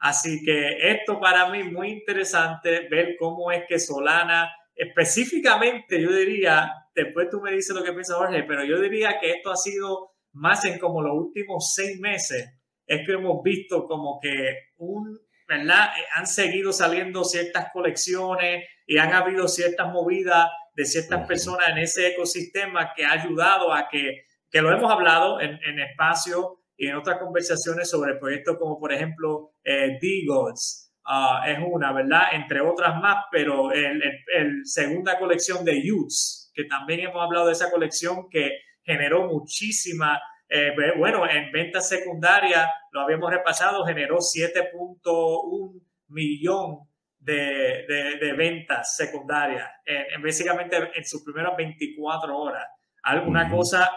[0.00, 6.72] Así que esto para mí muy interesante, ver cómo es que Solana, específicamente yo diría,
[6.94, 10.12] después tú me dices lo que piensa Jorge, pero yo diría que esto ha sido
[10.32, 12.48] más en como los últimos seis meses,
[12.86, 15.90] es que hemos visto como que un, ¿verdad?
[16.14, 22.08] Han seguido saliendo ciertas colecciones y han habido ciertas movidas de ciertas personas en ese
[22.08, 26.96] ecosistema que ha ayudado a que, que lo hemos hablado en, en espacio y en
[26.96, 30.94] otras conversaciones sobre proyectos como por ejemplo eh, D-Gods.
[31.04, 32.22] Ah, es una, ¿verdad?
[32.32, 34.02] Entre otras más, pero el,
[34.34, 40.22] el, segunda colección de Youths, que también hemos hablado de esa colección que generó muchísima,
[40.48, 46.88] eh, bueno, en ventas secundarias, lo habíamos repasado, generó 7.1 millón
[47.18, 47.84] de,
[48.18, 52.66] de, ventas secundarias, en, básicamente en sus primeras 24 horas.
[53.02, 53.90] Alguna cosa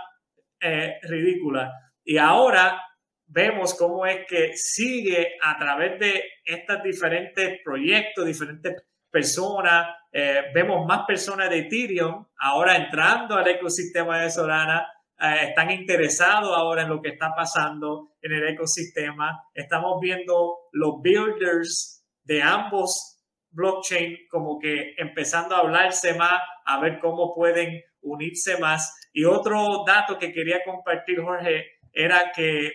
[0.59, 1.71] eh, ridícula.
[2.03, 2.81] Y ahora
[3.25, 10.85] vemos cómo es que sigue a través de estos diferentes proyectos, diferentes personas, eh, vemos
[10.85, 14.87] más personas de Ethereum ahora entrando al ecosistema de Solana,
[15.19, 19.43] eh, están interesados ahora en lo que está pasando en el ecosistema.
[19.53, 23.13] Estamos viendo los builders de ambos
[23.51, 29.09] blockchain como que empezando a hablarse más, a ver cómo pueden unirse más.
[29.13, 32.71] Y otro dato que quería compartir, Jorge, era que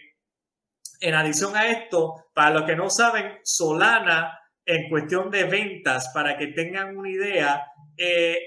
[1.01, 6.37] en adición a esto, para los que no saben, Solana en cuestión de ventas, para
[6.37, 7.65] que tengan una idea,
[7.97, 8.39] eh,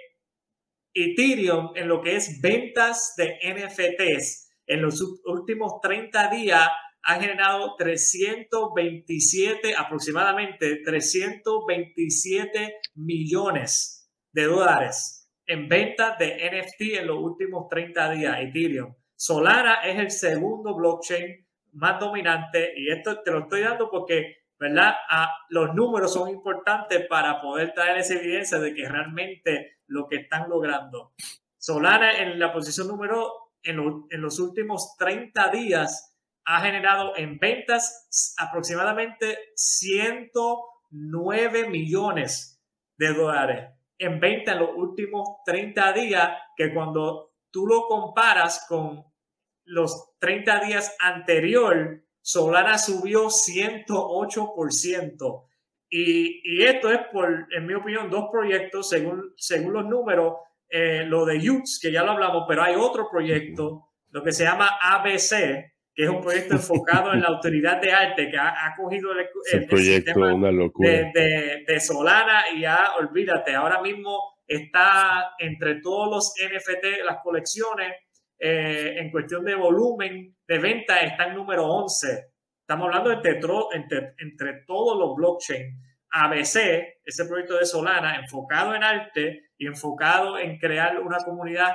[0.93, 6.67] Ethereum en lo que es ventas de NFTs en los últimos 30 días
[7.03, 17.67] ha generado 327, aproximadamente 327 millones de dólares en ventas de NFT en los últimos
[17.69, 18.93] 30 días, Ethereum.
[19.21, 24.95] Solana es el segundo blockchain más dominante y esto te lo estoy dando porque, ¿verdad?
[25.49, 30.49] los números son importantes para poder traer esa evidencia de que realmente lo que están
[30.49, 31.13] logrando.
[31.55, 33.77] Solana en la posición número, en,
[34.09, 42.59] en los últimos 30 días, ha generado en ventas aproximadamente 109 millones
[42.97, 49.10] de dólares en venta en los últimos 30 días, que cuando tú lo comparas con
[49.71, 55.45] los 30 días anterior, Solana subió 108%.
[55.89, 60.35] Y, y, esto es por, en mi opinión, dos proyectos, según, según los números,
[60.69, 64.45] eh, lo de Utes, que ya lo hablamos, pero hay otro proyecto, lo que se
[64.45, 69.11] llama ABC, que es un proyecto enfocado en la autoridad de arte, que ha, cogido
[69.11, 69.27] el,
[69.67, 70.89] proyecto, una locura.
[70.89, 77.17] De, de, de, Solana y ya, olvídate, ahora mismo está entre todos los NFT, las
[77.23, 77.93] colecciones,
[78.43, 82.31] eh, en cuestión de volumen de venta está en número 11.
[82.61, 83.39] Estamos hablando entre,
[83.73, 85.79] entre, entre todos los blockchain.
[86.13, 91.73] ABC, ese proyecto de Solana, enfocado en arte y enfocado en crear una comunidad,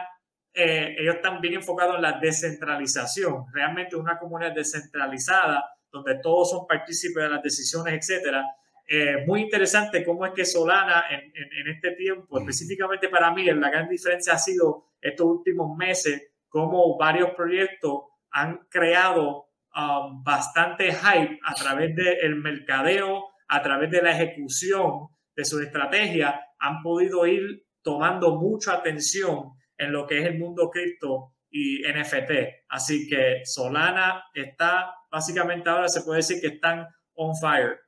[0.52, 6.66] eh, ellos están bien enfocados en la descentralización, realmente una comunidad descentralizada donde todos son
[6.66, 8.44] partícipes de las decisiones, etcétera.
[8.88, 13.70] Eh, muy interesante cómo es que Solana en, en, este tiempo, específicamente para mí, la
[13.70, 21.38] gran diferencia ha sido estos últimos meses, cómo varios proyectos han creado um, bastante hype
[21.44, 27.66] a través del mercadeo, a través de la ejecución de su estrategia, han podido ir
[27.82, 32.64] tomando mucha atención en lo que es el mundo cripto y NFT.
[32.70, 37.80] Así que Solana está, básicamente ahora se puede decir que están on fire.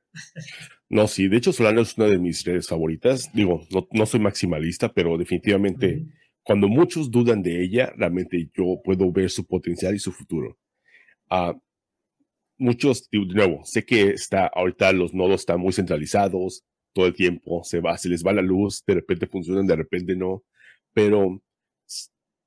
[0.91, 3.31] No, sí, de hecho Solana es una de mis redes favoritas.
[3.33, 6.05] Digo, no, soy maximalista, pero definitivamente
[6.49, 10.57] cuando muchos dudan de ella, realmente yo puedo ver su potencial y su futuro.
[11.29, 11.53] Uh,
[12.57, 17.63] muchos, de nuevo, sé que está ahorita los nodos están muy centralizados, todo el tiempo
[17.63, 20.43] se va, se les va la luz, de repente funcionan, de repente no,
[20.91, 21.39] pero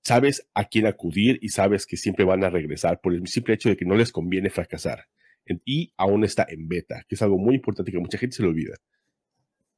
[0.02, 3.68] sabes a quién acudir y sabes que siempre van a regresar por el simple hecho
[3.68, 5.06] de que no les conviene fracasar.
[5.64, 8.48] Y aún está en beta, que es algo muy importante que mucha gente se le
[8.48, 8.74] olvida.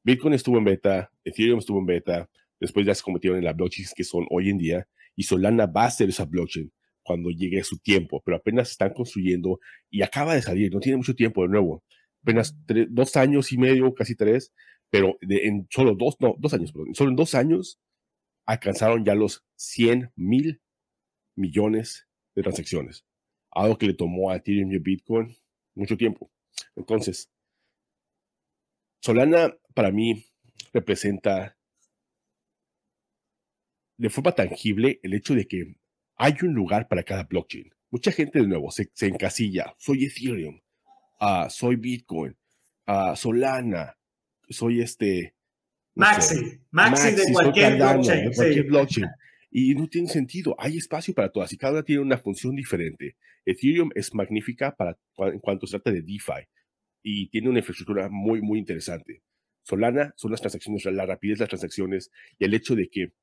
[0.03, 2.27] Bitcoin estuvo en beta, Ethereum estuvo en beta,
[2.59, 5.85] Después ya se convirtieron en la blockchain que son hoy en día y Solana va
[5.85, 6.71] a ser esa blockchain
[7.03, 11.13] cuando llegue su tiempo, pero apenas están construyendo y acaba de salir, no tiene mucho
[11.13, 11.83] tiempo de nuevo,
[12.23, 12.57] apenas
[12.89, 14.51] dos años y medio, casi tres,
[14.89, 17.79] pero en solo dos, no, dos años, perdón, solo en dos años
[18.45, 20.61] alcanzaron ya los 100 mil
[21.35, 23.05] millones de transacciones,
[23.51, 25.35] algo que le tomó a Ethereum y Bitcoin
[25.75, 26.31] mucho tiempo.
[26.75, 27.29] Entonces,
[29.01, 30.25] Solana para mí
[30.73, 31.54] representa
[33.97, 35.75] de forma tangible el hecho de que
[36.17, 37.71] hay un lugar para cada blockchain.
[37.89, 40.59] Mucha gente de nuevo se, encasilla, soy Ethereum,
[41.21, 42.35] uh, soy Bitcoin,
[42.87, 43.97] uh, Solana,
[44.49, 45.35] soy este...
[45.97, 48.29] Maxi, Maxi, de cualquier blockchain.
[48.29, 49.07] De cualquier blockchain.
[49.49, 53.15] Y no tiene sentido, hay espacio para todas y cada una tiene una función diferente.
[53.45, 54.97] Ethereum es magnífica para,
[55.31, 56.49] en cuanto se trata de DeFi
[57.01, 59.21] y tiene una infraestructura muy, muy interesante.
[59.63, 63.13] Solana son las transacciones, la rapidez de las transacciones y el hecho de que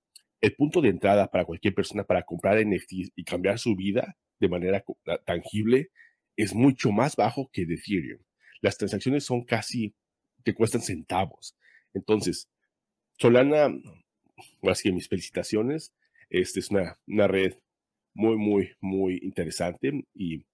[0.43, 4.49] el punto de entrada para cualquier persona para comprar NFTs y cambiar su vida de
[4.49, 4.85] manera
[5.25, 5.91] tangible
[6.37, 8.21] es mucho más bajo que de Ethereum.
[8.61, 9.95] Las transacciones son casi,
[10.43, 11.57] te cuestan centavos.
[11.95, 12.49] Entonces,
[13.19, 13.73] Solana,
[14.63, 15.95] así que mis felicitaciones.
[16.29, 17.55] Esta es una, una red
[18.15, 20.45] muy, muy, muy interesante y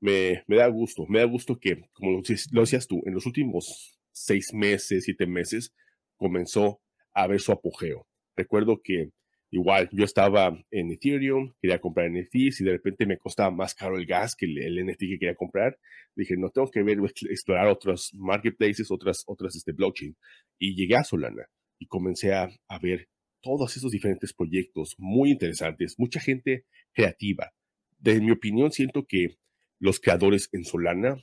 [0.00, 2.22] me, me, da gusto, me da gusto que, como lo,
[2.52, 5.72] lo decías tú, en los últimos seis meses, siete meses,
[6.16, 6.80] comenzó
[7.12, 8.06] a ver su apogeo.
[8.36, 9.10] Recuerdo que
[9.50, 13.96] Igual, yo estaba en Ethereum, quería comprar NFTs y de repente me costaba más caro
[13.96, 15.78] el gas que el, NFT que quería comprar.
[16.14, 16.98] Dije, no tengo que ver,
[17.30, 20.14] explorar otros marketplaces, otras, otras este, blockchain.
[20.58, 21.46] Y llegué a Solana
[21.78, 23.08] y comencé a, a ver
[23.40, 27.50] todos esos diferentes proyectos muy interesantes, mucha gente creativa.
[27.98, 29.38] De mi opinión, siento que
[29.78, 31.16] los creadores en Solana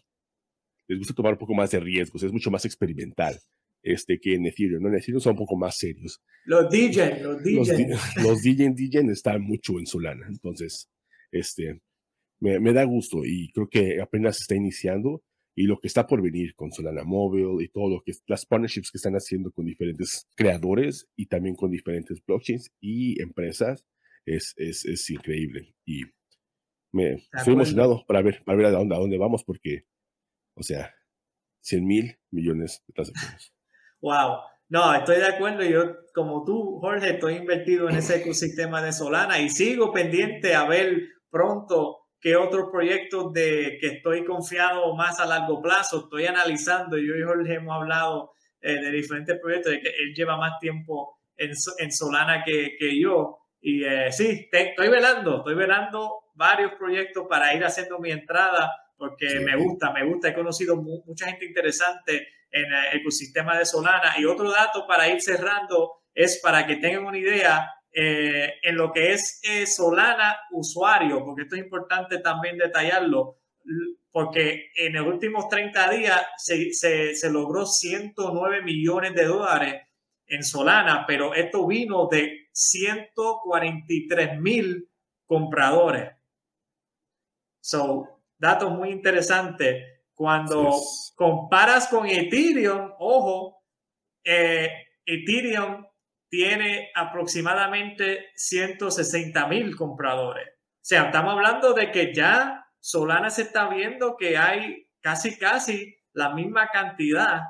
[0.88, 3.40] les gusta tomar un poco más de riesgos, es mucho más experimental
[3.86, 4.82] este, que en Ethereum.
[4.82, 4.90] ¿no?
[4.90, 6.22] En Ethereum son un poco más serios.
[6.44, 7.88] Los DJ, los DJ.
[8.24, 10.26] Los, DJ, DJ están mucho en Solana.
[10.28, 10.90] Entonces,
[11.32, 11.82] este,
[12.40, 15.24] me, me, da gusto y creo que apenas está iniciando
[15.56, 18.92] y lo que está por venir con Solana Mobile y todo lo que las partnerships
[18.92, 23.86] que están haciendo con diferentes creadores y también con diferentes blockchains y empresas
[24.26, 26.02] es, es, es increíble y
[26.92, 29.86] me estoy emocionado para ver, para ver a dónde, a dónde vamos porque,
[30.56, 30.94] o sea,
[31.62, 33.55] 100 mil millones de transacciones.
[34.06, 34.38] Wow.
[34.70, 35.64] No, estoy de acuerdo.
[35.64, 40.68] Yo, como tú, Jorge, estoy invertido en ese ecosistema de Solana y sigo pendiente a
[40.68, 46.02] ver pronto qué otros proyectos de que estoy confiado más a largo plazo.
[46.02, 47.00] Estoy analizando.
[47.00, 51.18] Yo y Jorge hemos hablado eh, de diferentes proyectos, de que él lleva más tiempo
[51.36, 53.40] en, en Solana que, que, yo.
[53.60, 59.40] Y eh, sí, estoy velando, estoy velando varios proyectos para ir haciendo mi entrada porque
[59.40, 60.30] me gusta, me gusta.
[60.30, 64.16] He conocido mucha gente interesante en el ecosistema de Solana.
[64.18, 68.92] Y otro dato para ir cerrando es para que tengan una idea eh, en lo
[68.94, 73.40] que es eh, Solana usuario, porque esto es importante también detallarlo,
[74.10, 79.82] porque en los últimos 30 días se, se, se logró 109 millones de dólares
[80.28, 84.90] en Solana, pero esto vino de 143 mil
[85.26, 86.12] compradores.
[87.60, 89.95] So, datos muy interesantes.
[90.16, 90.72] Cuando
[91.16, 93.62] comparas con Ethereum, ojo,
[94.24, 94.70] eh,
[95.06, 95.86] Ethereum
[96.30, 100.48] tiene aproximadamente 160 mil compradores.
[100.48, 105.98] O sea, estamos hablando de que ya Solana se está viendo que hay casi, casi
[106.14, 107.42] la misma cantidad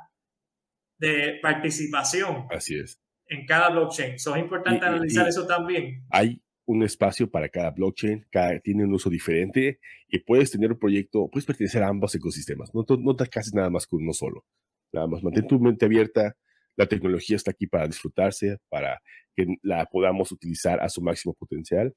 [0.97, 2.47] de participación.
[2.49, 3.01] Así es.
[3.27, 4.17] En cada blockchain.
[4.17, 6.05] So, es importante analizar eso también.
[6.11, 10.79] Hay un espacio para cada blockchain, cada tiene un uso diferente y puedes tener un
[10.79, 14.45] proyecto, puedes pertenecer a ambos ecosistemas, no, no te cases nada más con uno solo,
[14.91, 16.35] nada más mantén tu mente abierta,
[16.75, 19.01] la tecnología está aquí para disfrutarse, para
[19.35, 21.95] que la podamos utilizar a su máximo potencial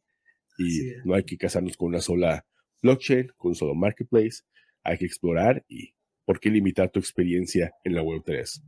[0.58, 2.44] y no hay que casarnos con una sola
[2.82, 4.42] blockchain, con un solo marketplace,
[4.82, 8.60] hay que explorar y por qué limitar tu experiencia en la Web3.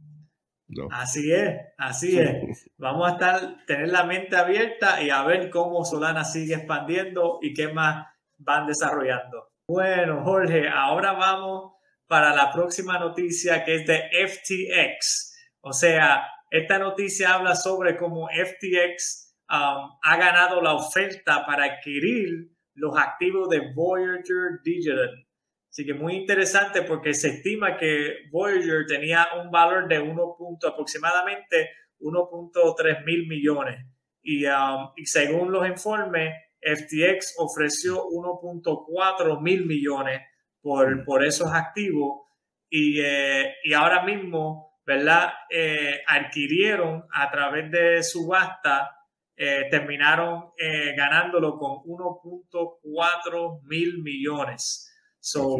[0.90, 2.70] Así es, así es.
[2.78, 7.54] Vamos a estar, tener la mente abierta y a ver cómo Solana sigue expandiendo y
[7.54, 8.06] qué más
[8.38, 9.48] van desarrollando.
[9.68, 11.74] Bueno, Jorge, ahora vamos
[12.06, 15.36] para la próxima noticia que es de FTX.
[15.60, 22.50] O sea, esta noticia habla sobre cómo FTX um, ha ganado la oferta para adquirir
[22.74, 25.26] los activos de Voyager Digital.
[25.70, 30.36] Así que muy interesante porque se estima que Voyager tenía un valor de 1.
[30.66, 33.86] aproximadamente 1.3 mil millones.
[34.22, 40.20] Y, um, y, según los informes, FTX ofreció 1.4 mil millones
[40.60, 41.04] por, mm.
[41.04, 42.22] por, esos activos.
[42.68, 45.32] Y, eh, y ahora mismo, ¿verdad?
[45.48, 48.96] Eh, adquirieron a través de subasta,
[49.36, 50.50] eh, terminaron
[50.96, 54.89] ganándolo con 1.4 mil millones.
[55.20, 55.58] So,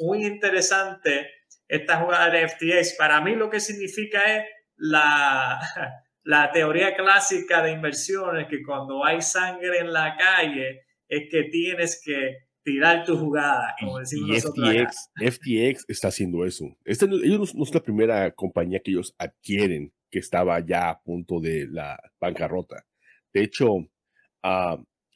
[0.00, 1.28] muy interesante
[1.68, 2.96] esta jugada de FTX.
[2.98, 4.44] Para mí lo que significa es
[4.76, 5.60] la,
[6.24, 12.02] la teoría clásica de inversiones, que cuando hay sangre en la calle es que tienes
[12.04, 14.68] que tirar tu jugada, como decimos nosotros.
[14.68, 16.76] FTX, FTX está haciendo eso.
[16.84, 21.38] Este, ellos no, es la primera compañía que ellos adquieren que estaba ya a punto
[21.40, 22.84] de la bancarrota.
[23.32, 23.86] De hecho, uh,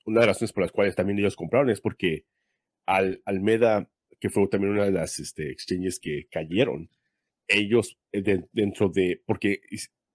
[0.05, 2.25] una de las razones por las cuales también ellos compraron es porque
[2.87, 3.89] Al, Almeda,
[4.19, 6.91] que fue también una de las este, exchanges que cayeron,
[7.49, 9.61] ellos eh, dentro de, porque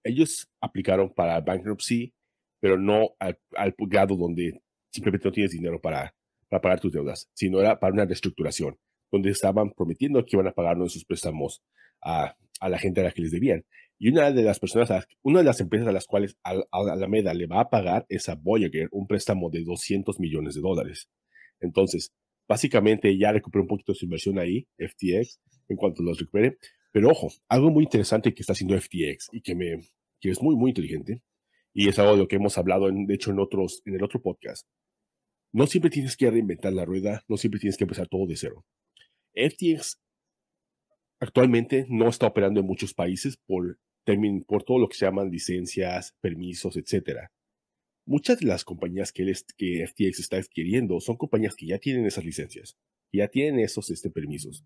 [0.03, 2.13] ellos aplicaron para bankruptcy,
[2.59, 6.13] pero no al, al grado donde simplemente no tienes dinero para
[6.49, 8.77] para pagar tus deudas, sino era para una reestructuración,
[9.11, 11.63] donde estaban prometiendo que iban a pagar sus préstamos
[12.01, 13.65] a, a, la gente a la que les debían.
[13.97, 16.37] Y una de las personas, una de las empresas a las cuales
[16.71, 21.09] Alameda le va a pagar es a Voyager un préstamo de 200 millones de dólares.
[21.61, 22.13] Entonces,
[22.47, 26.57] básicamente ya recuperó un poquito su inversión ahí, FTX, en cuanto los recupere.
[26.91, 29.81] Pero ojo, algo muy interesante que está haciendo FTX y que, me,
[30.21, 31.21] es muy, muy inteligente,
[31.73, 34.03] y es algo de lo que hemos hablado, en, de hecho, en, otros, en el
[34.03, 34.65] otro podcast,
[35.51, 38.65] no siempre tienes que reinventar la rueda, no siempre tienes que empezar todo de cero.
[39.33, 39.99] FTX
[41.19, 43.77] actualmente no está operando en muchos países por,
[44.47, 47.29] por todo lo que se llaman licencias, permisos, etc.
[48.05, 52.23] Muchas de las compañías que, que FTX está adquiriendo son compañías que ya tienen esas
[52.23, 52.77] licencias,
[53.11, 54.63] que ya tienen esos este, permisos.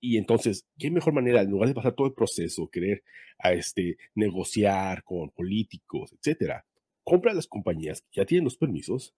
[0.00, 3.02] Y entonces, ¿qué mejor manera, en lugar de pasar todo el proceso, querer
[3.38, 6.64] a este, negociar con políticos, etcétera,
[7.02, 9.14] compra las compañías que ya tienen los permisos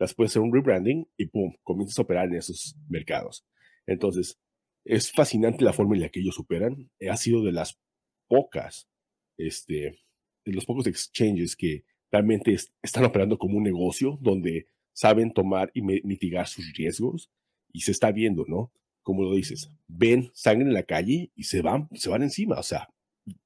[0.00, 3.44] las puedes hacer un rebranding y pum, comienzas a operar en esos mercados.
[3.86, 4.38] Entonces,
[4.84, 6.90] es fascinante la forma en la que ellos operan.
[7.08, 7.78] Ha sido de las
[8.26, 8.88] pocas,
[9.36, 10.00] este,
[10.44, 15.82] de los pocos exchanges que realmente están operando como un negocio donde saben tomar y
[15.82, 17.30] mitigar sus riesgos
[17.72, 18.72] y se está viendo, ¿no?
[19.02, 22.62] Como lo dices, ven sangre en la calle y se van, se van encima, o
[22.62, 22.88] sea,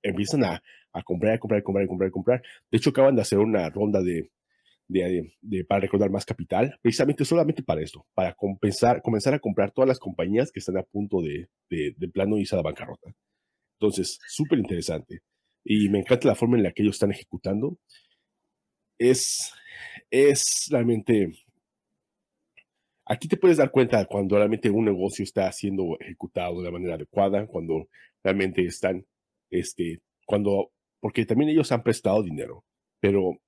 [0.03, 2.43] empiezan a, a comprar, a comprar, a comprar, a comprar, a comprar.
[2.71, 4.31] De hecho, acaban de hacer una ronda de,
[4.89, 9.89] de, para recordar más capital, precisamente solamente para esto, para compensar, comenzar a comprar todas
[9.89, 13.15] las compañías que están a punto de, de, plano irse a la bancarrota.
[13.79, 15.21] Entonces, súper interesante.
[15.65, 17.79] Y me encanta la forma en la que ellos están ejecutando.
[18.99, 19.53] Es,
[20.11, 21.33] es realmente...
[23.07, 26.95] Aquí te puedes dar cuenta cuando realmente un negocio está siendo ejecutado de la manera
[26.95, 27.89] adecuada, cuando
[28.23, 29.05] realmente están,
[29.51, 32.65] este, cuando, porque también ellos han prestado dinero,
[33.01, 33.39] pero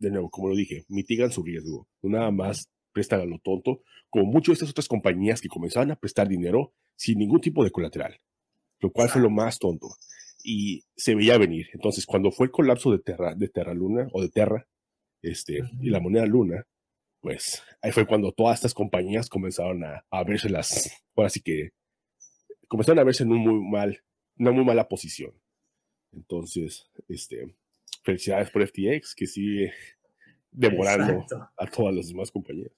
[0.00, 1.86] de nuevo, como lo dije, mitigan su riesgo.
[2.02, 5.90] No nada más prestan a lo tonto, como muchas de estas otras compañías que comenzaban
[5.90, 8.20] a prestar dinero sin ningún tipo de colateral,
[8.80, 9.88] lo cual fue lo más tonto.
[10.42, 11.68] Y se veía venir.
[11.72, 14.66] Entonces, cuando fue el colapso de Terra, de Terra Luna o de Terra,
[15.24, 16.66] este, y la moneda Luna,
[17.20, 21.70] pues ahí fue cuando todas estas compañías comenzaron a, a verse las, ahora sí que
[22.68, 24.02] comenzaron a verse en un muy mal,
[24.38, 25.32] una muy mala posición.
[26.12, 27.56] Entonces, este,
[28.02, 29.72] felicidades por FTX, que sigue
[30.50, 31.24] demorando
[31.56, 32.70] a todas las demás compañías.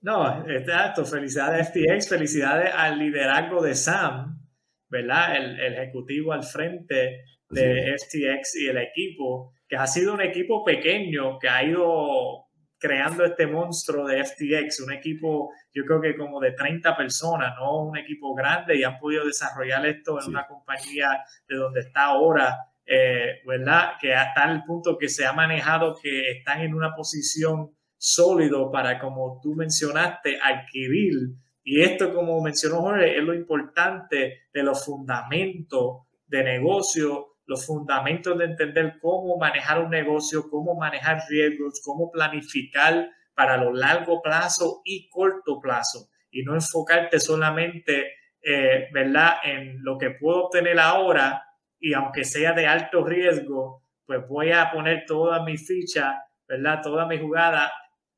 [0.00, 1.04] No, exacto.
[1.04, 4.40] Felicidades FTX, felicidades al liderazgo de Sam,
[4.88, 5.36] ¿verdad?
[5.36, 11.38] El, ejecutivo al frente de FTX y el equipo, que ha sido un equipo pequeño
[11.38, 12.46] que ha ido
[12.78, 17.84] creando este monstruo de FTX, un equipo yo creo que como de 30 personas, no
[17.84, 22.56] un equipo grande y han podido desarrollar esto en una compañía de donde está ahora
[22.92, 23.92] eh, ¿verdad?
[24.00, 28.98] Que hasta el punto que se ha manejado que están en una posición sólido para,
[28.98, 31.14] como tú mencionaste, adquirir.
[31.62, 38.38] Y esto, como mencionó Jorge, es lo importante de los fundamentos de negocio, los fundamentos
[38.38, 44.82] de entender cómo manejar un negocio, cómo manejar riesgos, cómo planificar para lo largo plazo
[44.84, 46.10] y corto plazo.
[46.30, 51.42] Y no enfocarte solamente, eh, ¿verdad?, en lo que puedo obtener ahora,
[51.80, 56.80] y aunque sea de alto riesgo, pues voy a poner toda mi ficha, ¿verdad?
[56.80, 57.72] Toda mi jugada,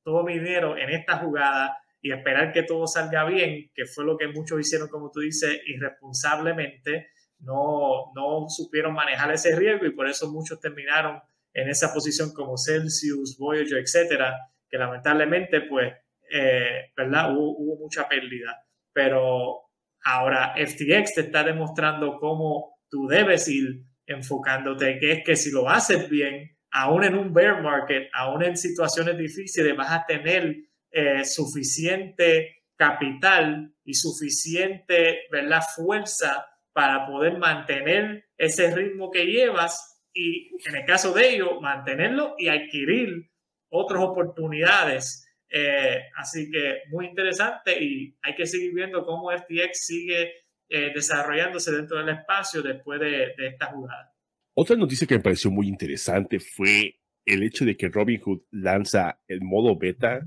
[0.04, 4.18] todo mi dinero en esta jugada y esperar que todo salga bien, que fue lo
[4.18, 7.08] que muchos hicieron, como tú dices, irresponsablemente,
[7.42, 11.20] no, no supieron manejar ese riesgo y por eso muchos terminaron
[11.52, 14.34] en esa posición como Celsius, Voyager, etcétera,
[14.68, 15.92] que lamentablemente, pues,
[16.30, 17.36] eh, ¿verdad?
[17.36, 18.64] Hubo, mucha pérdida.
[18.92, 19.68] Pero
[20.04, 25.68] ahora FTX te está demostrando cómo tú debes ir enfocándote, que es que si lo
[25.68, 30.56] haces bien, aún en un bear market, aún en situaciones difíciles, vas a tener
[30.90, 35.62] eh, suficiente capital y suficiente ¿verdad?
[35.74, 42.34] fuerza para poder mantener ese ritmo que llevas y en el caso de ello, mantenerlo
[42.38, 43.30] y adquirir
[43.70, 45.26] otras oportunidades.
[45.48, 50.32] Eh, así que muy interesante y hay que seguir viendo cómo FTX sigue
[50.68, 54.14] eh, desarrollándose dentro del espacio después de, esta jugada.
[54.54, 59.42] Otra noticia que me pareció muy interesante fue el hecho de que Robinhood lanza el
[59.42, 60.26] modo beta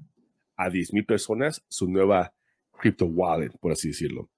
[0.55, 2.33] a 10.000 personas, su nueva
[2.71, 4.29] crypto wallet, por así decirlo.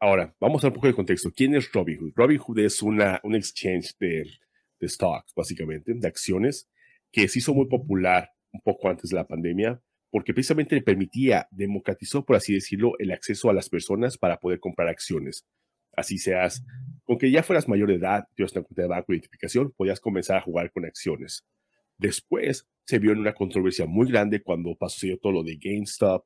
[0.00, 1.30] Ahora, vamos a un poco de contexto.
[1.34, 2.12] ¿Quién es Robinhood?
[2.14, 4.24] Robinhood es una, un exchange de,
[4.80, 6.68] de stocks, básicamente, de acciones,
[7.12, 9.80] que se hizo muy popular un poco antes de la pandemia,
[10.10, 14.60] porque precisamente le permitía, democratizó, por así decirlo, el acceso a las personas para poder
[14.60, 15.44] comprar acciones.
[15.94, 16.64] Así seas,
[17.04, 20.00] con que ya fueras mayor de edad, tuvieras una cuenta de banco de identificación, podías
[20.00, 21.44] comenzar a jugar con acciones.
[21.98, 26.24] Después se vio en una controversia muy grande cuando pasó todo lo de GameStop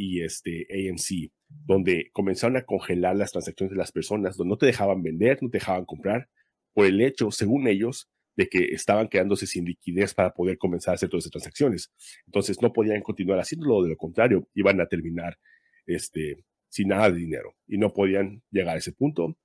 [0.00, 1.30] y este AMC,
[1.66, 5.50] donde comenzaron a congelar las transacciones de las personas, donde no te dejaban vender, no
[5.50, 6.26] te dejaban comprar,
[6.72, 10.94] por el hecho, según ellos, de que estaban quedándose sin liquidez para poder comenzar a
[10.94, 11.92] hacer todas esas transacciones.
[12.24, 15.36] Entonces no podían continuar haciéndolo, de lo contrario, iban a terminar
[15.84, 19.36] este, sin nada de dinero y no podían llegar a ese punto.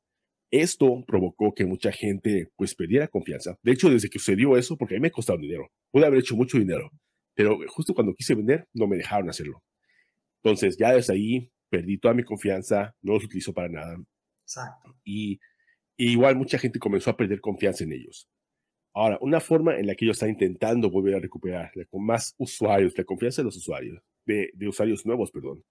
[0.52, 3.58] Esto provocó que mucha gente pues perdiera confianza.
[3.62, 6.38] De hecho, desde que sucedió eso, porque a mí me costado dinero, pude haber hecho
[6.38, 6.90] mucho dinero,
[7.34, 9.62] pero justo cuando quise vender no me dejaron hacerlo.
[10.46, 13.98] Entonces ya desde ahí perdí toda mi confianza, no los utilizo para nada.
[14.44, 14.96] Exacto.
[15.04, 15.40] Y,
[15.98, 18.30] y igual mucha gente comenzó a perder confianza en ellos.
[18.94, 22.96] Ahora, una forma en la que ellos están intentando volver a recuperar con más usuarios,
[22.96, 25.64] la confianza de los usuarios, de, de usuarios nuevos, perdón,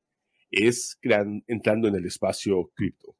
[0.50, 0.98] es
[1.46, 3.16] entrando en el espacio cripto.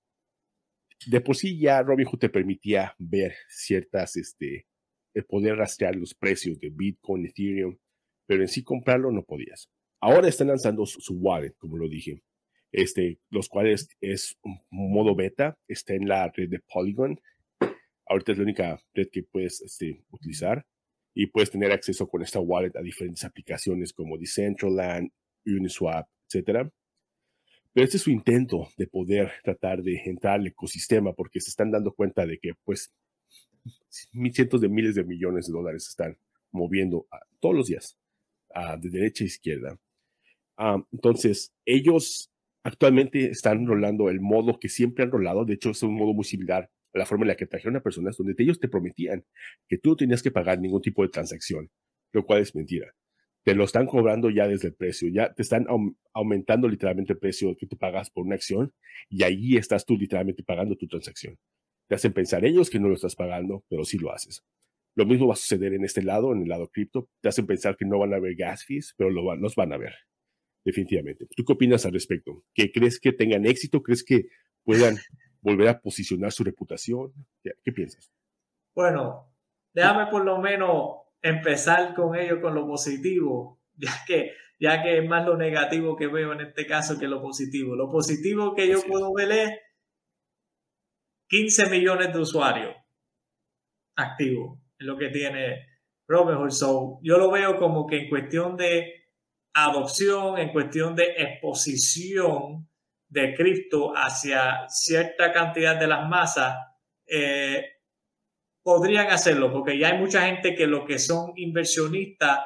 [1.07, 4.67] De por sí ya Robinhood te permitía ver ciertas, este,
[5.15, 7.79] el poder rastrear los precios de Bitcoin, Ethereum,
[8.27, 9.71] pero en sí comprarlo no podías.
[10.07, 12.23] Ahora están lanzando su, wallet, como lo dije,
[12.71, 17.19] este, los cuales es un modo beta, está en la red de Polygon.
[18.05, 20.67] Ahorita es la única red que puedes este, utilizar
[21.15, 25.11] y puedes tener acceso con esta wallet a diferentes aplicaciones como Decentraland,
[25.47, 26.71] Uniswap, etcétera.
[27.73, 31.71] Pero este es su intento de poder tratar de entrar al ecosistema porque se están
[31.71, 32.93] dando cuenta de que pues
[33.89, 36.19] cientos de miles de millones de dólares están
[36.53, 37.07] moviendo
[37.41, 37.97] todos los días
[38.79, 39.79] de derecha a izquierda.
[40.93, 42.31] Entonces, ellos
[42.65, 45.45] actualmente están rolando el modo que siempre han rolado.
[45.45, 47.83] De hecho, es un modo muy similar a la forma en la que trajeron a
[47.83, 49.25] personas donde ellos te prometían
[49.69, 51.71] que tú no tenías que pagar ningún tipo de transacción,
[52.13, 52.95] lo cual es mentira
[53.45, 55.67] te lo están cobrando ya desde el precio, ya te están
[56.15, 58.73] aumentando literalmente el precio que tú pagas por una acción
[59.11, 61.39] y ahí estás tú literalmente pagando tu transacción.
[61.87, 64.43] Te hacen pensar ellos que no lo estás pagando, pero sí lo haces.
[64.97, 67.11] Lo mismo va a suceder en este lado, en el lado cripto.
[67.21, 69.77] Te hacen pensar que no van a haber gas fees, pero lo los van a
[69.77, 69.93] ver.
[70.65, 71.27] Definitivamente.
[71.37, 72.43] ¿Tú qué opinas al respecto?
[72.55, 73.83] ¿Qué crees que tengan éxito?
[73.83, 74.29] ¿Crees que
[74.63, 74.97] puedan
[75.41, 77.13] volver a posicionar su reputación?
[77.43, 78.11] ¿Qué piensas?
[78.75, 79.31] Bueno,
[79.75, 85.09] déjame por lo menos empezar con ello con lo positivo, ya que, ya que es
[85.09, 87.77] más lo negativo que veo en este caso que lo positivo.
[87.77, 89.51] Lo positivo que yo puedo ver es
[91.29, 92.75] 15 millones de usuarios
[93.97, 95.67] activos, es lo que tiene
[96.07, 96.51] Robinhood.
[96.51, 99.04] So, yo lo veo como que en cuestión de
[99.55, 102.69] adopción, en cuestión de exposición
[103.09, 106.57] de cripto hacia cierta cantidad de las masas,
[107.07, 107.75] eh,
[108.63, 112.41] podrían hacerlo, porque ya hay mucha gente que lo que son inversionistas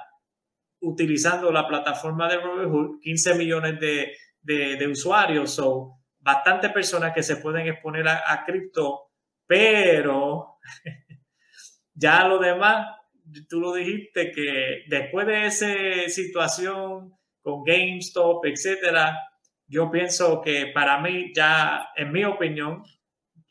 [0.80, 7.36] utilizando la plataforma de Robinhood, 15 millones de, de, usuarios, son bastantes personas que se
[7.36, 9.12] pueden exponer a, cripto,
[9.46, 10.59] pero
[11.94, 12.97] ya lo demás,
[13.48, 15.68] tú lo dijiste, que después de esa
[16.08, 19.16] situación con GameStop, etcétera,
[19.66, 22.82] yo pienso que para mí ya, en mi opinión,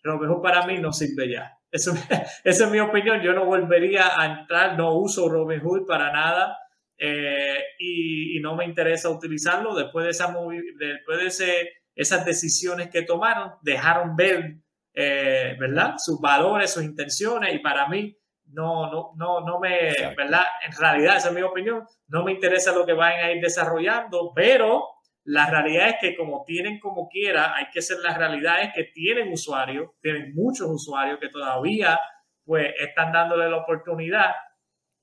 [0.03, 1.53] Robinhood para mí no sirve ya.
[1.71, 1.93] Eso,
[2.43, 3.21] esa es mi opinión.
[3.21, 6.57] Yo no volvería a entrar, no uso Robinhood para nada
[6.97, 9.75] eh, y, no me interesa utilizarlo.
[9.75, 10.33] Después de, esa
[10.79, 14.57] después de esas decisiones que tomaron, dejaron ver,
[14.93, 15.95] eh, ¿verdad?
[15.97, 18.15] Sus valores, sus intenciones y para mí
[18.57, 20.41] no, no, no, no me, ¿verdad?
[20.65, 21.85] En realidad, esa es mi opinión.
[22.07, 24.83] No me interesa lo que vayan a ir desarrollando, pero
[25.25, 28.85] la realidad es que como tienen como quiera, hay que ser la realidad es que
[28.85, 31.99] tienen usuarios, tienen muchos usuarios que todavía
[32.43, 34.33] pues están dándole la oportunidad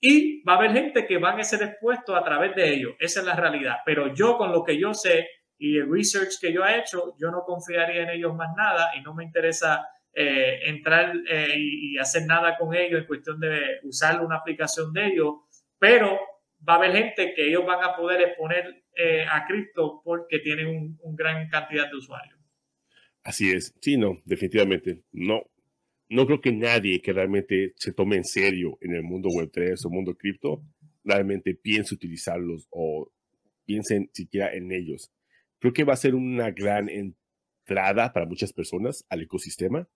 [0.01, 2.95] y va a haber gente que van a ser expuestos a través de ellos.
[2.99, 3.77] Esa es la realidad.
[3.87, 5.29] Pero yo con lo que yo sé
[5.59, 9.01] y el research que yo he hecho, yo no confiaría en ellos más nada y
[9.03, 14.25] no me interesa eh, entrar eh, y hacer nada con ellos en cuestión de usar
[14.25, 15.35] una aplicación de ellos.
[15.79, 16.19] Pero
[16.67, 20.69] va a haber gente que ellos van a poder exponer eh, a cripto porque tienen
[20.69, 22.39] una un gran cantidad de usuarios.
[23.23, 25.43] Así es, sí, no, definitivamente, no,
[26.11, 29.91] no creo que nadie que realmente se tome en serio en el mundo Web3 o
[29.91, 30.63] mundo cripto
[31.03, 33.11] realmente piense utilizarlos o
[33.65, 35.11] piensen siquiera en ellos.
[35.59, 39.89] Creo que va a ser una gran entrada para muchas personas al ecosistema,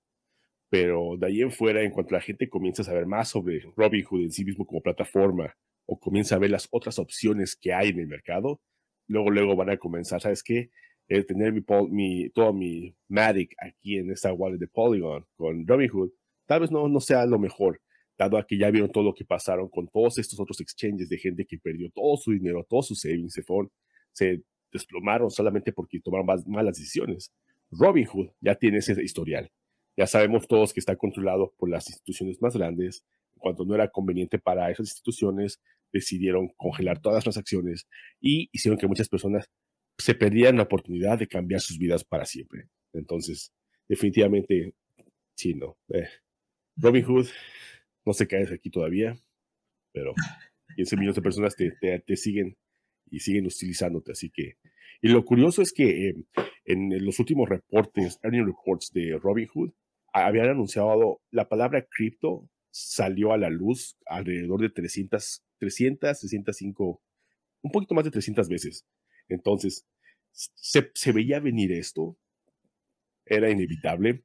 [0.70, 4.22] pero de ahí en fuera, en cuanto la gente comienza a saber más sobre Robinhood
[4.22, 5.54] en sí mismo como plataforma
[5.86, 8.60] o comienza a ver las otras opciones que hay en el mercado,
[9.06, 10.70] luego, luego van a comenzar, ¿sabes qué?
[11.08, 16.10] El tener mi, mi, todo mi Matic aquí en esta wallet de Polygon con Robinhood,
[16.46, 17.80] tal vez no, no sea lo mejor,
[18.18, 21.16] dado a que ya vieron todo lo que pasaron con todos estos otros exchanges de
[21.16, 23.70] gente que perdió todo su dinero, todos sus savings, se fueron,
[24.12, 27.32] se desplomaron solamente porque tomaron malas decisiones.
[27.70, 29.50] Robinhood ya tiene ese historial.
[29.98, 33.04] Ya sabemos todos que está controlado por las instituciones más grandes.
[33.36, 35.60] Cuando no era conveniente para esas instituciones,
[35.92, 37.88] decidieron congelar todas las transacciones
[38.20, 39.50] y hicieron que muchas personas
[39.98, 42.68] se perdieran la oportunidad de cambiar sus vidas para siempre.
[42.92, 43.52] Entonces,
[43.88, 44.72] definitivamente,
[45.34, 45.76] sí, no.
[45.92, 46.06] Eh,
[46.76, 47.26] Robinhood,
[48.06, 49.18] no se caes aquí todavía,
[49.92, 50.14] pero
[50.76, 52.56] 15 millones de personas te, te siguen
[53.10, 54.12] y siguen utilizándote.
[54.12, 54.58] Así que,
[55.02, 56.14] y lo curioso es que eh,
[56.66, 59.72] en los últimos reportes, earning reports de Robinhood,
[60.26, 67.02] habían anunciado la palabra cripto salió a la luz alrededor de 300, 300, 305,
[67.62, 68.86] un poquito más de 300 veces.
[69.28, 69.86] Entonces,
[70.30, 72.16] se, se veía venir esto,
[73.24, 74.24] era inevitable,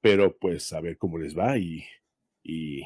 [0.00, 1.84] pero pues a ver cómo les va y,
[2.42, 2.82] y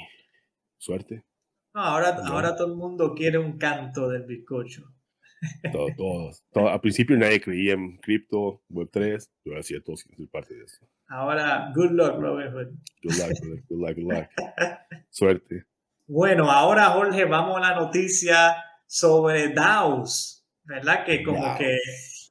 [0.79, 1.25] suerte.
[1.73, 4.93] ahora, ahora todo el mundo quiere un canto del bizcocho.
[5.73, 10.65] Todo, todo, Al principio nadie creía en cripto, Web3, yo hacía todos ser parte de
[10.65, 10.87] eso.
[11.09, 12.73] Ahora, good luck, Robert
[13.03, 13.33] Good luck,
[13.69, 14.29] good luck, good luck.
[15.11, 15.65] Suerte.
[16.07, 18.57] Bueno, ahora, Jorge, vamos a la noticia
[18.87, 21.05] sobre DAOs, ¿verdad?
[21.05, 21.79] Que como que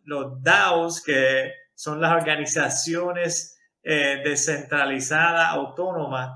[0.05, 6.31] los DAOs, que son las organizaciones eh, descentralizadas, autónomas,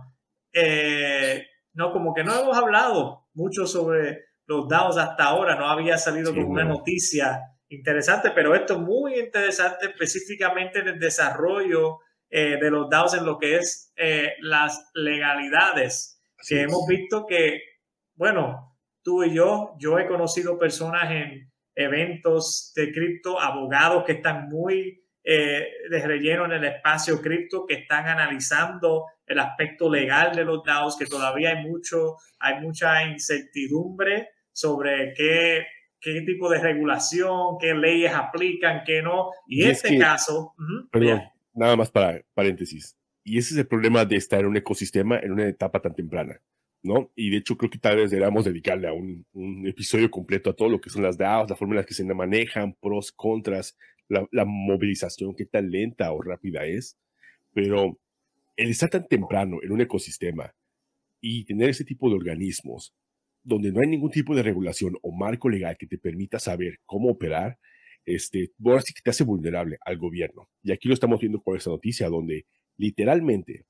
[0.51, 5.97] eh, no, como que no hemos hablado mucho sobre los DAOs hasta ahora, no había
[5.97, 12.57] salido con una noticia interesante, pero esto es muy interesante específicamente en el desarrollo eh,
[12.59, 17.59] de los DAOs en lo que es eh, las legalidades, que hemos visto que,
[18.15, 24.47] bueno, tú y yo, yo he conocido personas en eventos de cripto, abogados que están
[24.47, 30.45] muy eh, de relleno en el espacio cripto, que están analizando el aspecto legal de
[30.45, 35.67] los DAOs, que todavía hay mucho, hay mucha incertidumbre sobre qué,
[36.01, 39.29] qué tipo de regulación, qué leyes aplican, qué no.
[39.45, 40.55] Y, en este caso...
[40.91, 41.21] perdón,
[41.53, 42.97] nada más para paréntesis.
[43.23, 46.41] Y ese es el problema de estar en un ecosistema en una etapa tan temprana.
[46.81, 47.11] ¿no?
[47.15, 50.55] Y de hecho creo que tal vez deberíamos dedicarle a un, un, episodio completo a
[50.55, 53.77] todo lo que son las DAOs, la forma en la que se manejan, pros, contras,
[54.07, 56.97] la, la, movilización, qué tan lenta o rápida es.
[57.53, 57.99] Pero
[58.55, 60.51] el estar tan temprano en un ecosistema
[61.21, 62.95] y tener ese tipo de organismos
[63.47, 67.09] donde no hay ningún tipo de regulación o marco legal que te permita saber cómo
[67.09, 67.57] operar,
[68.05, 70.49] este, bueno, sí que te hace vulnerable al gobierno.
[70.63, 72.45] Y aquí lo estamos viendo con esta noticia, donde
[72.77, 73.65] literalmente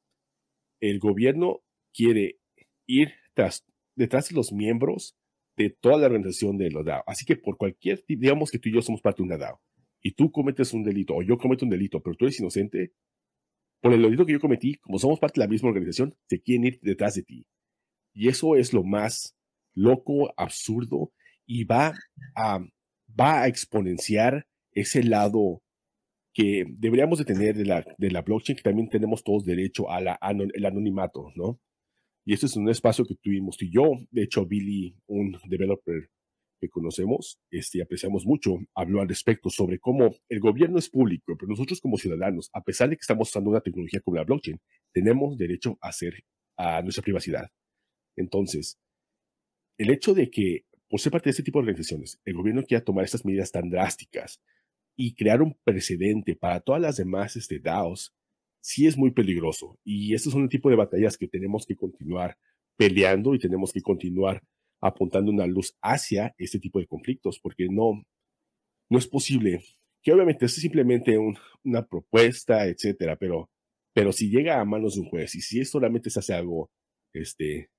[0.81, 1.61] el gobierno
[1.93, 2.39] quiere
[2.87, 3.65] ir tras,
[3.95, 5.15] detrás de los miembros
[5.55, 7.03] de toda la organización de los DAO.
[7.05, 9.61] Así que por cualquier, digamos que tú y yo somos parte de una DAO,
[10.01, 12.93] y tú cometes un delito, o yo cometo un delito, pero tú eres inocente,
[13.79, 16.65] por el delito que yo cometí, como somos parte de la misma organización, se quieren
[16.65, 17.45] ir detrás de ti.
[18.13, 19.36] Y eso es lo más
[19.77, 21.11] loco, absurdo,
[21.45, 21.93] y va
[22.35, 22.59] a,
[23.19, 25.61] va a exponenciar ese lado
[26.33, 30.07] que deberíamos de tener de la, de la blockchain, que también tenemos todos derecho al
[30.53, 31.59] el anonimato, ¿no?
[32.25, 36.09] Y esto es un espacio que tuvimos y yo, de hecho, Billy, un developer
[36.59, 41.49] que conocemos, este, apreciamos mucho, habló al respecto sobre cómo el gobierno es público, pero
[41.49, 44.59] nosotros como ciudadanos, a pesar de que estamos usando una tecnología como la blockchain,
[44.91, 46.23] tenemos derecho a hacer
[46.57, 47.49] a nuestra privacidad.
[48.15, 48.77] Entonces,
[49.77, 52.83] el hecho de que, por ser parte de este tipo de organizaciones, el gobierno quiera
[52.83, 54.41] tomar estas medidas tan drásticas
[54.95, 58.15] y crear un precedente para todas las demás este, DAOs,
[58.61, 59.79] sí es muy peligroso.
[59.83, 62.37] Y estos son el tipo de batallas que tenemos que continuar
[62.77, 64.41] peleando y tenemos que continuar
[64.81, 68.03] apuntando una luz hacia este tipo de conflictos, porque no,
[68.89, 69.63] no es posible
[70.01, 71.17] que obviamente es simplemente
[71.63, 73.49] una propuesta, etcétera, pero,
[73.93, 76.69] pero si llega a manos de un juez y si solamente se hace algo
[77.13, 77.69] este,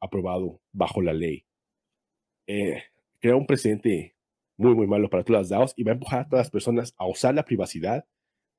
[0.00, 1.46] aprobado bajo la ley.
[2.46, 2.82] Eh,
[3.20, 4.16] crea un precedente
[4.56, 6.94] muy, muy malo para todas las DAOs y va a empujar a todas las personas
[6.98, 8.04] a usar la privacidad,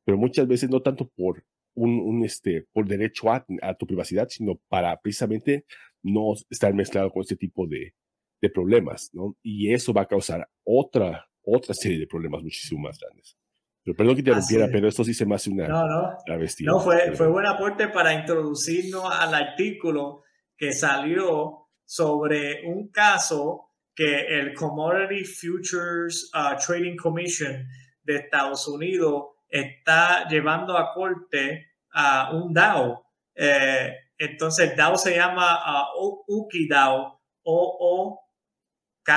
[0.06, 4.28] pero muchas veces no tanto por un, un este, por derecho a, a, tu privacidad,
[4.30, 5.66] sino para precisamente
[6.04, 7.94] no estar mezclado con este tipo de,
[8.42, 9.38] de problemas, ¿no?
[9.44, 13.38] Y eso va a causar otra, otra serie de problemas muchísimo más grandes.
[13.84, 16.18] Pero perdón que te interrumpiera, pero esto sí se me hace una no, no.
[16.66, 20.24] No, fue, fue buen aporte para introducirnos al artículo
[20.62, 27.68] que salió sobre un caso que el Commodity Futures uh, Trading Commission
[28.04, 33.04] de Estados Unidos está llevando a corte a un DAO.
[33.34, 39.12] Eh, entonces, el DAO se llama uh, UKI DAO, O-O-K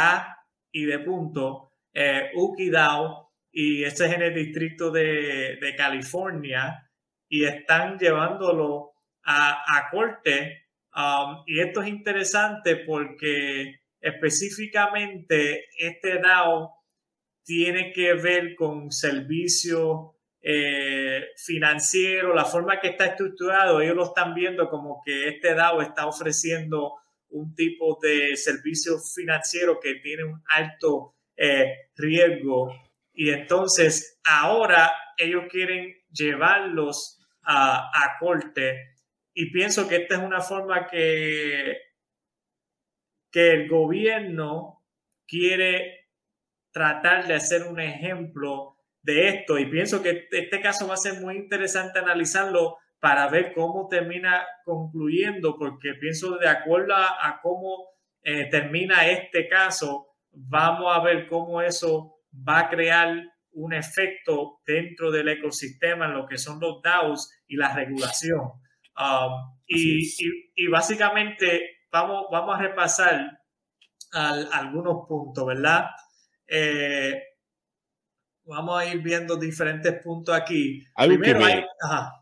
[0.73, 1.73] y de punto.
[1.93, 6.91] eh, UkiDAO, y este es en el distrito de, de California,
[7.29, 10.64] y están llevándolo a, a corte.
[10.95, 16.73] Um, y esto es interesante porque específicamente este DAO
[17.43, 24.35] tiene que ver con servicios eh, financiero, la forma que está estructurado, ellos lo están
[24.35, 26.93] viendo como que este DAO está ofreciendo
[27.31, 32.73] un tipo de servicio financiero que tiene un alto eh, riesgo.
[33.13, 38.94] Y entonces ahora ellos quieren llevarlos a, a corte
[39.35, 41.77] y pienso que esta es una forma que,
[43.31, 44.85] que el gobierno
[45.27, 46.09] quiere
[46.73, 51.21] tratar de hacer un ejemplo de esto y pienso que este caso va a ser
[51.21, 57.89] muy interesante analizarlo para ver cómo termina concluyendo, porque pienso de acuerdo a, cómo
[58.23, 63.15] eh, termina este caso, vamos a ver cómo eso va a crear
[63.51, 68.64] un efecto dentro del ecosistema en lo que son los DAOs y la regulación.
[68.97, 70.09] Um, y,
[70.55, 73.41] y, básicamente vamos, vamos a repasar
[74.13, 75.87] algunos puntos, ¿verdad?
[76.47, 77.21] Eh,
[78.45, 80.85] vamos a ir viendo diferentes puntos aquí.
[80.95, 81.67] Algo que me,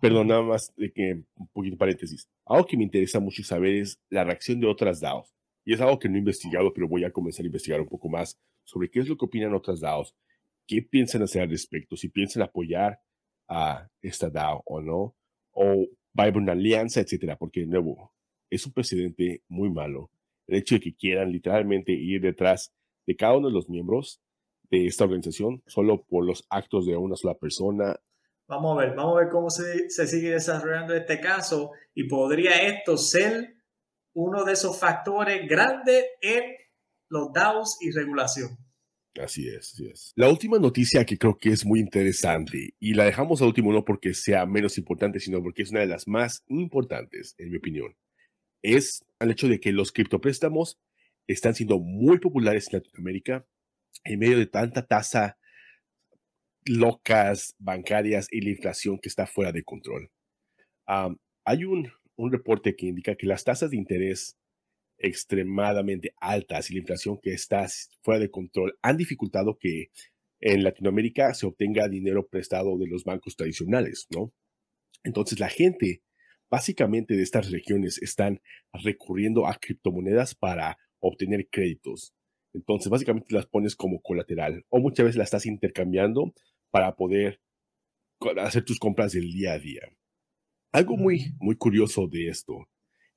[0.00, 2.28] Perdón, nada más de que un poquito paréntesis.
[2.46, 5.34] Algo que me interesa mucho saber es la reacción de otras DAOs.
[5.64, 8.08] Y es algo que no he investigado, pero voy a comenzar a investigar un poco
[8.08, 10.14] más sobre qué es lo que opinan otras DAOs,
[10.66, 13.00] qué piensan hacer al respecto, si piensan apoyar
[13.48, 15.14] a esta DAO o no,
[15.52, 15.86] o
[16.18, 18.12] va a haber una alianza, etcétera, porque de nuevo
[18.50, 20.10] es un precedente muy malo.
[20.46, 22.72] El hecho de que quieran literalmente ir detrás
[23.06, 24.20] de cada uno de los miembros
[24.70, 27.96] de esta organización solo por los actos de una sola persona.
[28.48, 32.68] Vamos a ver, vamos a ver cómo se, se sigue desarrollando este caso y podría
[32.68, 33.54] esto ser
[34.14, 36.42] uno de esos factores grandes en
[37.08, 38.58] los DAOs y regulación.
[39.20, 40.12] Así es, así es.
[40.16, 43.84] La última noticia que creo que es muy interesante, y la dejamos al último no
[43.84, 47.94] porque sea menos importante, sino porque es una de las más importantes, en mi opinión,
[48.62, 50.78] es el hecho de que los criptopréstamos
[51.26, 53.46] están siendo muy populares en Latinoamérica
[54.04, 55.38] en medio de tanta tasa
[56.64, 60.10] locas bancarias y la inflación que está fuera de control.
[60.86, 64.38] hay un, un reporte que indica que las tasas de interés
[64.98, 67.66] extremadamente altas y la inflación que está
[68.02, 69.90] fuera de control han dificultado que
[70.40, 74.32] en Latinoamérica se obtenga dinero prestado de los bancos tradicionales, ¿no?
[75.04, 76.02] Entonces la gente
[76.50, 78.40] básicamente de estas regiones están
[78.72, 82.14] recurriendo a criptomonedas para obtener créditos.
[82.52, 86.34] Entonces, básicamente las pones como colateral o muchas veces las estás intercambiando
[86.70, 87.40] para poder
[88.38, 89.80] hacer tus compras del día a día.
[90.72, 92.68] Algo muy, muy curioso de esto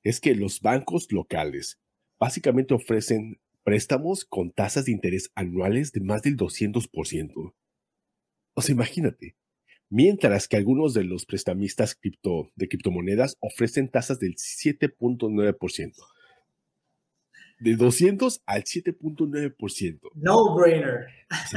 [0.08, 1.80] es que los bancos locales
[2.18, 7.54] básicamente ofrecen préstamos con tasas de interés anuales de más del 200%.
[8.54, 9.36] O sea, imagínate.
[9.88, 15.94] Mientras que algunos de los prestamistas cripto, de criptomonedas ofrecen tasas del 7.9%
[17.58, 20.00] de 200 al 7.9%.
[20.14, 21.06] No brainer.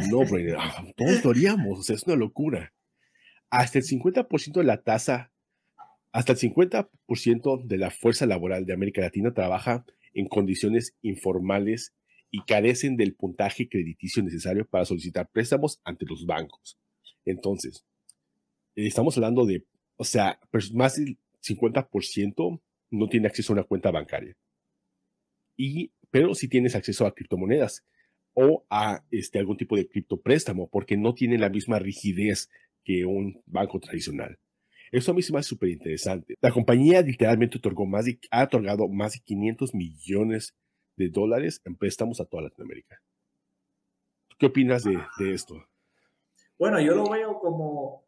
[0.10, 0.56] no brainer.
[0.58, 2.74] Ah, todos lo haríamos, o sea, es una locura.
[3.50, 5.32] Hasta el 50% de la tasa,
[6.12, 11.94] hasta el 50% de la fuerza laboral de América Latina trabaja en condiciones informales
[12.32, 16.78] y carecen del puntaje crediticio necesario para solicitar préstamos ante los bancos.
[17.26, 17.86] Entonces,
[18.76, 19.66] estamos hablando de,
[19.98, 20.40] o sea,
[20.74, 24.36] más del 50% no tiene acceso a una cuenta bancaria
[25.60, 27.86] y, pero si tienes acceso a criptomonedas
[28.34, 32.50] o a este, algún tipo de criptopréstamo, porque no tiene la misma rigidez
[32.86, 34.40] que un banco tradicional.
[34.92, 36.36] Eso a mí se me hace súper interesante.
[36.42, 40.56] La compañía literalmente otorgó más ha otorgado más de 500 millones
[40.96, 43.02] de dólares en préstamos a toda Latinoamérica.
[44.38, 45.56] ¿Qué opinas de, de esto?
[46.58, 48.06] Bueno, yo lo veo como,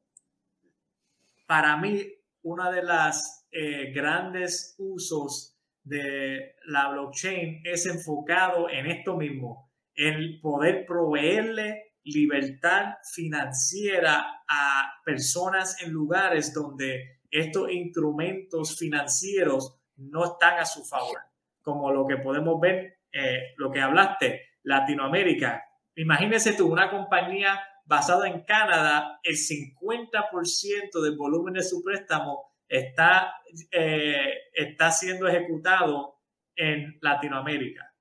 [1.48, 2.06] para mí,
[2.44, 10.40] una de las eh, grandes usos de la blockchain es enfocado en esto mismo, en
[10.42, 20.66] poder proveerle libertad financiera a personas en lugares donde estos instrumentos financieros no están a
[20.66, 21.20] su favor,
[21.62, 25.64] como lo que podemos ver, eh, lo que hablaste, Latinoamérica.
[25.96, 33.36] Imagínese tú, una compañía basada en Canadá, el 50% del volumen de su préstamo está,
[33.72, 36.22] eh, está siendo ejecutado
[36.56, 37.94] en Latinoamérica.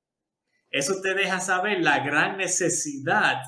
[0.71, 3.43] Eso te deja saber la gran necesidad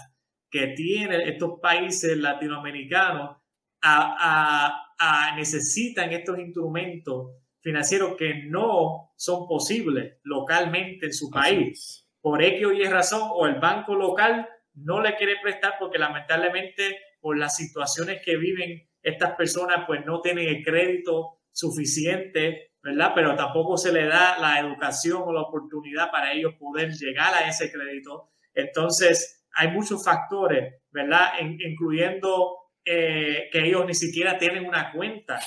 [0.53, 3.39] que tienen estos países latinoamericanos
[3.81, 12.07] a, a, necesitan estos instrumentos financieros que no son posibles localmente en su país.
[12.21, 16.99] Por X o Y razón, o el banco local no le quiere prestar porque lamentablemente
[17.21, 23.13] por las situaciones que viven estas personas pues no tienen el crédito suficiente, ¿verdad?
[23.15, 27.49] Pero tampoco se le da la educación o la oportunidad para ellos poder llegar a
[27.49, 28.29] ese crédito.
[28.55, 31.33] Entonces, hay muchos factores, ¿verdad?
[31.41, 35.39] incluyendo eh, que ellos ni siquiera tienen una cuenta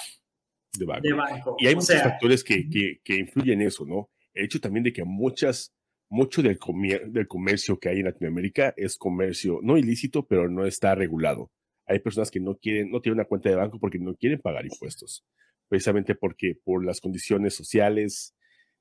[0.78, 1.56] de banco.
[1.60, 2.70] Y hay muchos factores que,
[3.03, 4.10] que, influyen en eso, ¿no?
[4.34, 5.74] El hecho también de que muchas,
[6.10, 6.60] mucho del,
[7.08, 11.51] del comercio que hay en Latinoamérica es comercio no ilícito, pero no está regulado.
[11.88, 14.66] Hay personas que no quieren, no tienen una cuenta de banco porque no quieren pagar
[14.66, 15.24] impuestos,
[15.68, 18.36] precisamente porque por las condiciones sociales,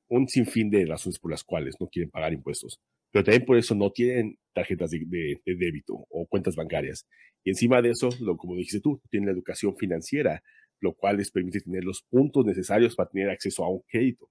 [0.08, 2.80] un sinfín de razones por las cuales no quieren pagar impuestos,
[3.14, 7.06] pero también por eso no tienen tarjetas de, débito o cuentas bancarias.
[7.44, 10.42] Y encima de eso, lo, como dijiste tú, tienen la educación financiera,
[10.80, 14.28] lo cual les permite tener los puntos necesarios para tener acceso a un crédito.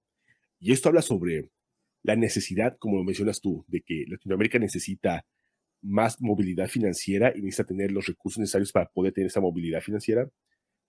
[0.59, 1.49] Y esto habla sobre
[2.01, 5.25] la necesidad, como lo mencionas tú, de que Latinoamérica necesita
[5.81, 10.29] más movilidad financiera y necesita tener los recursos necesarios para poder tener esa movilidad financiera,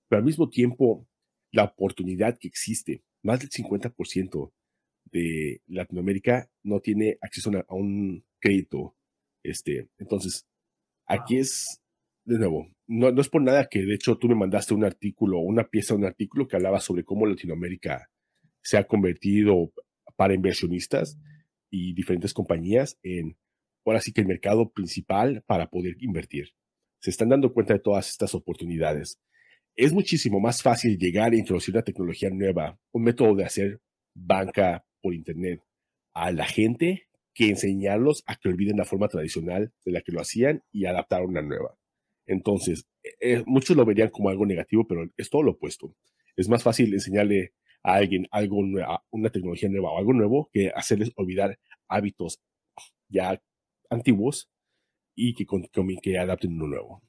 [0.08, 1.06] pero al mismo tiempo
[1.52, 4.52] la oportunidad que existe, más del 50%
[5.14, 8.96] de Latinoamérica no tiene acceso a un crédito.
[9.44, 10.46] Este, entonces,
[11.06, 11.80] aquí es,
[12.24, 15.38] de nuevo, no, no es por nada que de hecho tú me mandaste un artículo,
[15.38, 18.10] una pieza, un artículo que hablaba sobre cómo Latinoamérica
[18.60, 19.72] se ha convertido
[20.16, 21.16] para inversionistas
[21.70, 23.36] y diferentes compañías en
[23.86, 26.54] ahora sí que el mercado principal para poder invertir.
[27.00, 29.20] Se están dando cuenta de todas estas oportunidades.
[29.76, 33.80] Es muchísimo más fácil llegar a introducir una tecnología nueva, un método de hacer
[34.14, 35.60] banca por Internet
[36.14, 40.22] a la gente que enseñarlos a que olviden la forma tradicional de la que lo
[40.22, 41.76] hacían y adaptar una nueva.
[42.26, 42.86] Entonces,
[43.20, 45.94] eh, muchos lo verían como algo negativo, pero es todo lo opuesto.
[46.36, 47.52] Es más fácil enseñarle
[47.82, 48.56] a alguien algo
[49.10, 52.40] una tecnología nueva o algo nuevo que hacerles olvidar hábitos
[53.08, 53.38] ya
[53.90, 54.48] antiguos
[55.14, 55.44] y que,
[56.02, 57.02] que adapten uno nuevo.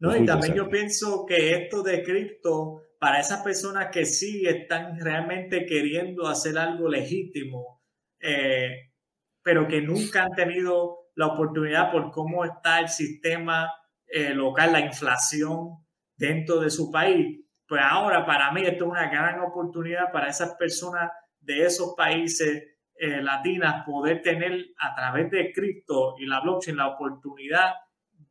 [0.00, 4.98] No, y también yo pienso que esto de cripto, para esas personas que sí están
[4.98, 7.82] realmente queriendo hacer algo legítimo,
[8.18, 8.92] eh,
[9.42, 13.70] pero que nunca han tenido la oportunidad por cómo está el sistema
[14.06, 15.84] eh, local, la inflación
[16.16, 20.54] dentro de su país, pues ahora para mí esto es una gran oportunidad para esas
[20.56, 26.76] personas de esos países eh, latinas poder tener a través de cripto y la blockchain
[26.76, 27.72] la oportunidad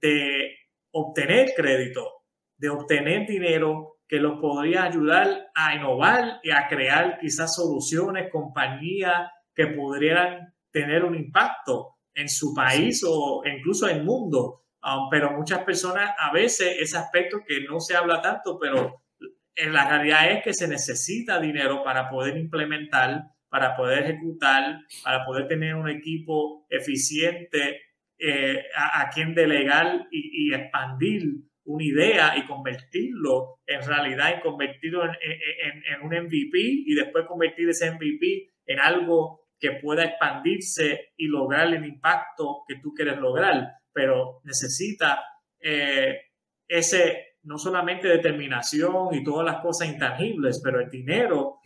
[0.02, 0.56] de
[0.92, 2.24] obtener crédito,
[2.58, 9.30] de obtener dinero que los podría ayudar a innovar y a crear quizás soluciones, compañías
[9.54, 14.64] que pudieran tener un impacto en su país o incluso en el mundo.
[14.82, 19.04] Um, pero muchas personas a veces ese aspecto que no se habla tanto, pero
[19.56, 25.26] en la realidad es que se necesita dinero para poder implementar para poder ejecutar, para
[25.26, 27.82] poder tener un equipo eficiente
[28.20, 31.24] eh, a, quien delegar y, expandir
[31.64, 37.70] una idea y convertirlo en realidad y convertirlo en, en, un MVP y después convertir
[37.70, 43.74] ese MVP en algo que pueda expandirse y lograr el impacto que tú quieres lograr,
[43.94, 45.22] pero necesita
[45.60, 46.22] eh,
[46.68, 51.60] ese no solamente determinación y todas las cosas intangibles, pero el dinero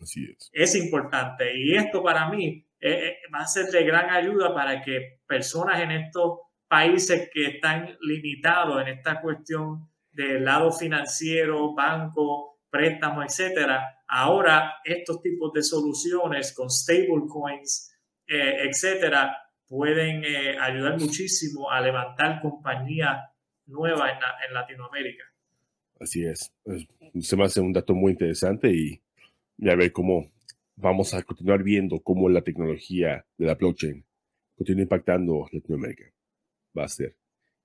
[0.52, 0.74] es.
[0.76, 1.52] importante.
[1.56, 5.80] Y esto para mí eh, eh, va a ser de gran ayuda para que personas
[5.80, 14.02] en estos países que están limitados en esta cuestión del lado financiero, banco, préstamo, etcétera,
[14.06, 17.96] ahora estos tipos de soluciones con stablecoins,
[18.26, 19.36] eh, etcétera,
[19.66, 20.24] pueden
[20.60, 23.18] ayudar muchísimo a levantar compañías
[23.66, 24.12] nuevas
[24.46, 25.24] en Latinoamérica.
[26.00, 26.52] Así es.
[27.20, 29.00] Se me hace un dato muy interesante y,
[29.68, 30.30] a ver cómo
[30.76, 34.04] vamos a continuar viendo cómo la tecnología de la blockchain
[34.56, 36.13] continúa impactando Latinoamérica.
[36.76, 37.16] Va a ser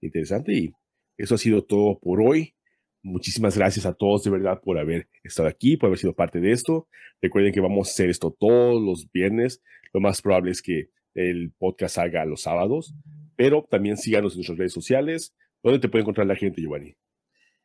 [0.01, 0.73] interesante y
[1.17, 2.55] eso ha sido todo por hoy.
[3.01, 6.51] Muchísimas gracias a todos de verdad por haber estado aquí, por haber sido parte de
[6.51, 6.87] esto.
[7.21, 9.61] Recuerden que vamos a hacer esto todos los viernes.
[9.93, 12.93] Lo más probable es que el podcast salga los sábados,
[13.35, 15.35] pero también síganos en nuestras redes sociales.
[15.63, 16.95] ¿Dónde te puede encontrar la gente, Giovanni?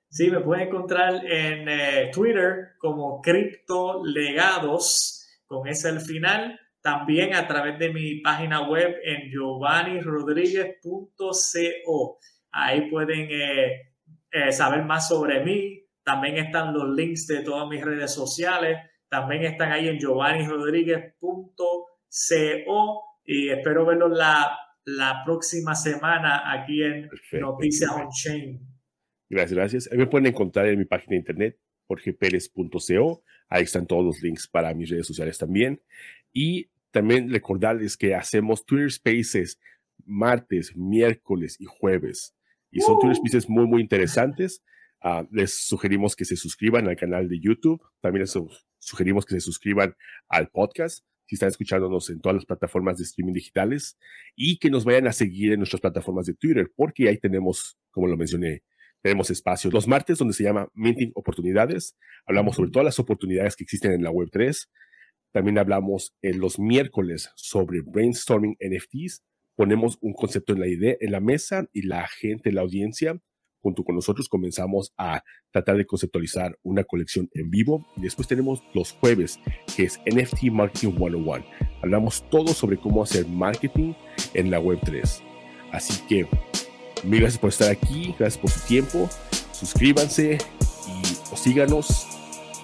[0.08, 6.58] Sí, me pueden encontrar en eh, Twitter como Criptolegados, con ese al final.
[6.84, 12.18] También a través de mi página web en giovannirodríguez.co.
[12.52, 13.94] Ahí pueden eh,
[14.30, 15.82] eh, saber más sobre mí.
[16.02, 18.76] También están los links de todas mis redes sociales.
[19.08, 21.88] También están ahí en giovannirodríguez.co.
[23.24, 24.54] Y espero verlos la,
[24.84, 27.08] la próxima semana aquí en
[27.40, 28.60] Noticias On Chain.
[29.30, 29.88] Gracias, gracias.
[29.90, 33.22] me pueden encontrar en mi página de internet, jorgeperez.co.
[33.48, 35.80] Ahí están todos los links para mis redes sociales también.
[36.30, 39.58] Y también recordarles que hacemos Twitter Spaces
[40.06, 42.36] martes, miércoles y jueves.
[42.70, 44.62] Y son Twitter Spaces muy, muy interesantes.
[45.02, 47.82] Ah, les sugerimos que se suscriban al canal de YouTube.
[48.00, 48.38] También les
[48.78, 49.96] sugerimos que se suscriban
[50.28, 53.98] al podcast si están escuchándonos en todas las plataformas de streaming digitales
[54.36, 58.06] y que nos vayan a seguir en nuestras plataformas de Twitter, porque ahí tenemos, como
[58.06, 58.62] lo mencioné,
[59.02, 61.96] tenemos espacios los martes donde se llama Minting Oportunidades.
[62.24, 64.70] Hablamos sobre todas las oportunidades que existen en la Web 3.
[65.34, 69.24] También hablamos en los miércoles sobre brainstorming NFTs.
[69.56, 73.20] Ponemos un concepto en la idea, en la mesa y la gente, la audiencia,
[73.60, 77.84] junto con nosotros comenzamos a tratar de conceptualizar una colección en vivo.
[77.96, 79.40] Y después tenemos los jueves,
[79.76, 81.44] que es NFT Marketing 101.
[81.82, 83.94] Hablamos todo sobre cómo hacer marketing
[84.34, 85.20] en la Web 3.
[85.72, 86.28] Así que
[87.02, 89.10] mil gracias por estar aquí, gracias por su tiempo.
[89.50, 90.38] Suscríbanse
[90.86, 92.06] y síganos.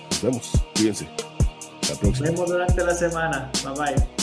[0.08, 0.52] Nos vemos.
[0.76, 1.29] Cuídense.
[2.02, 3.50] Nos vemos durante la semana.
[3.64, 4.19] Bye bye.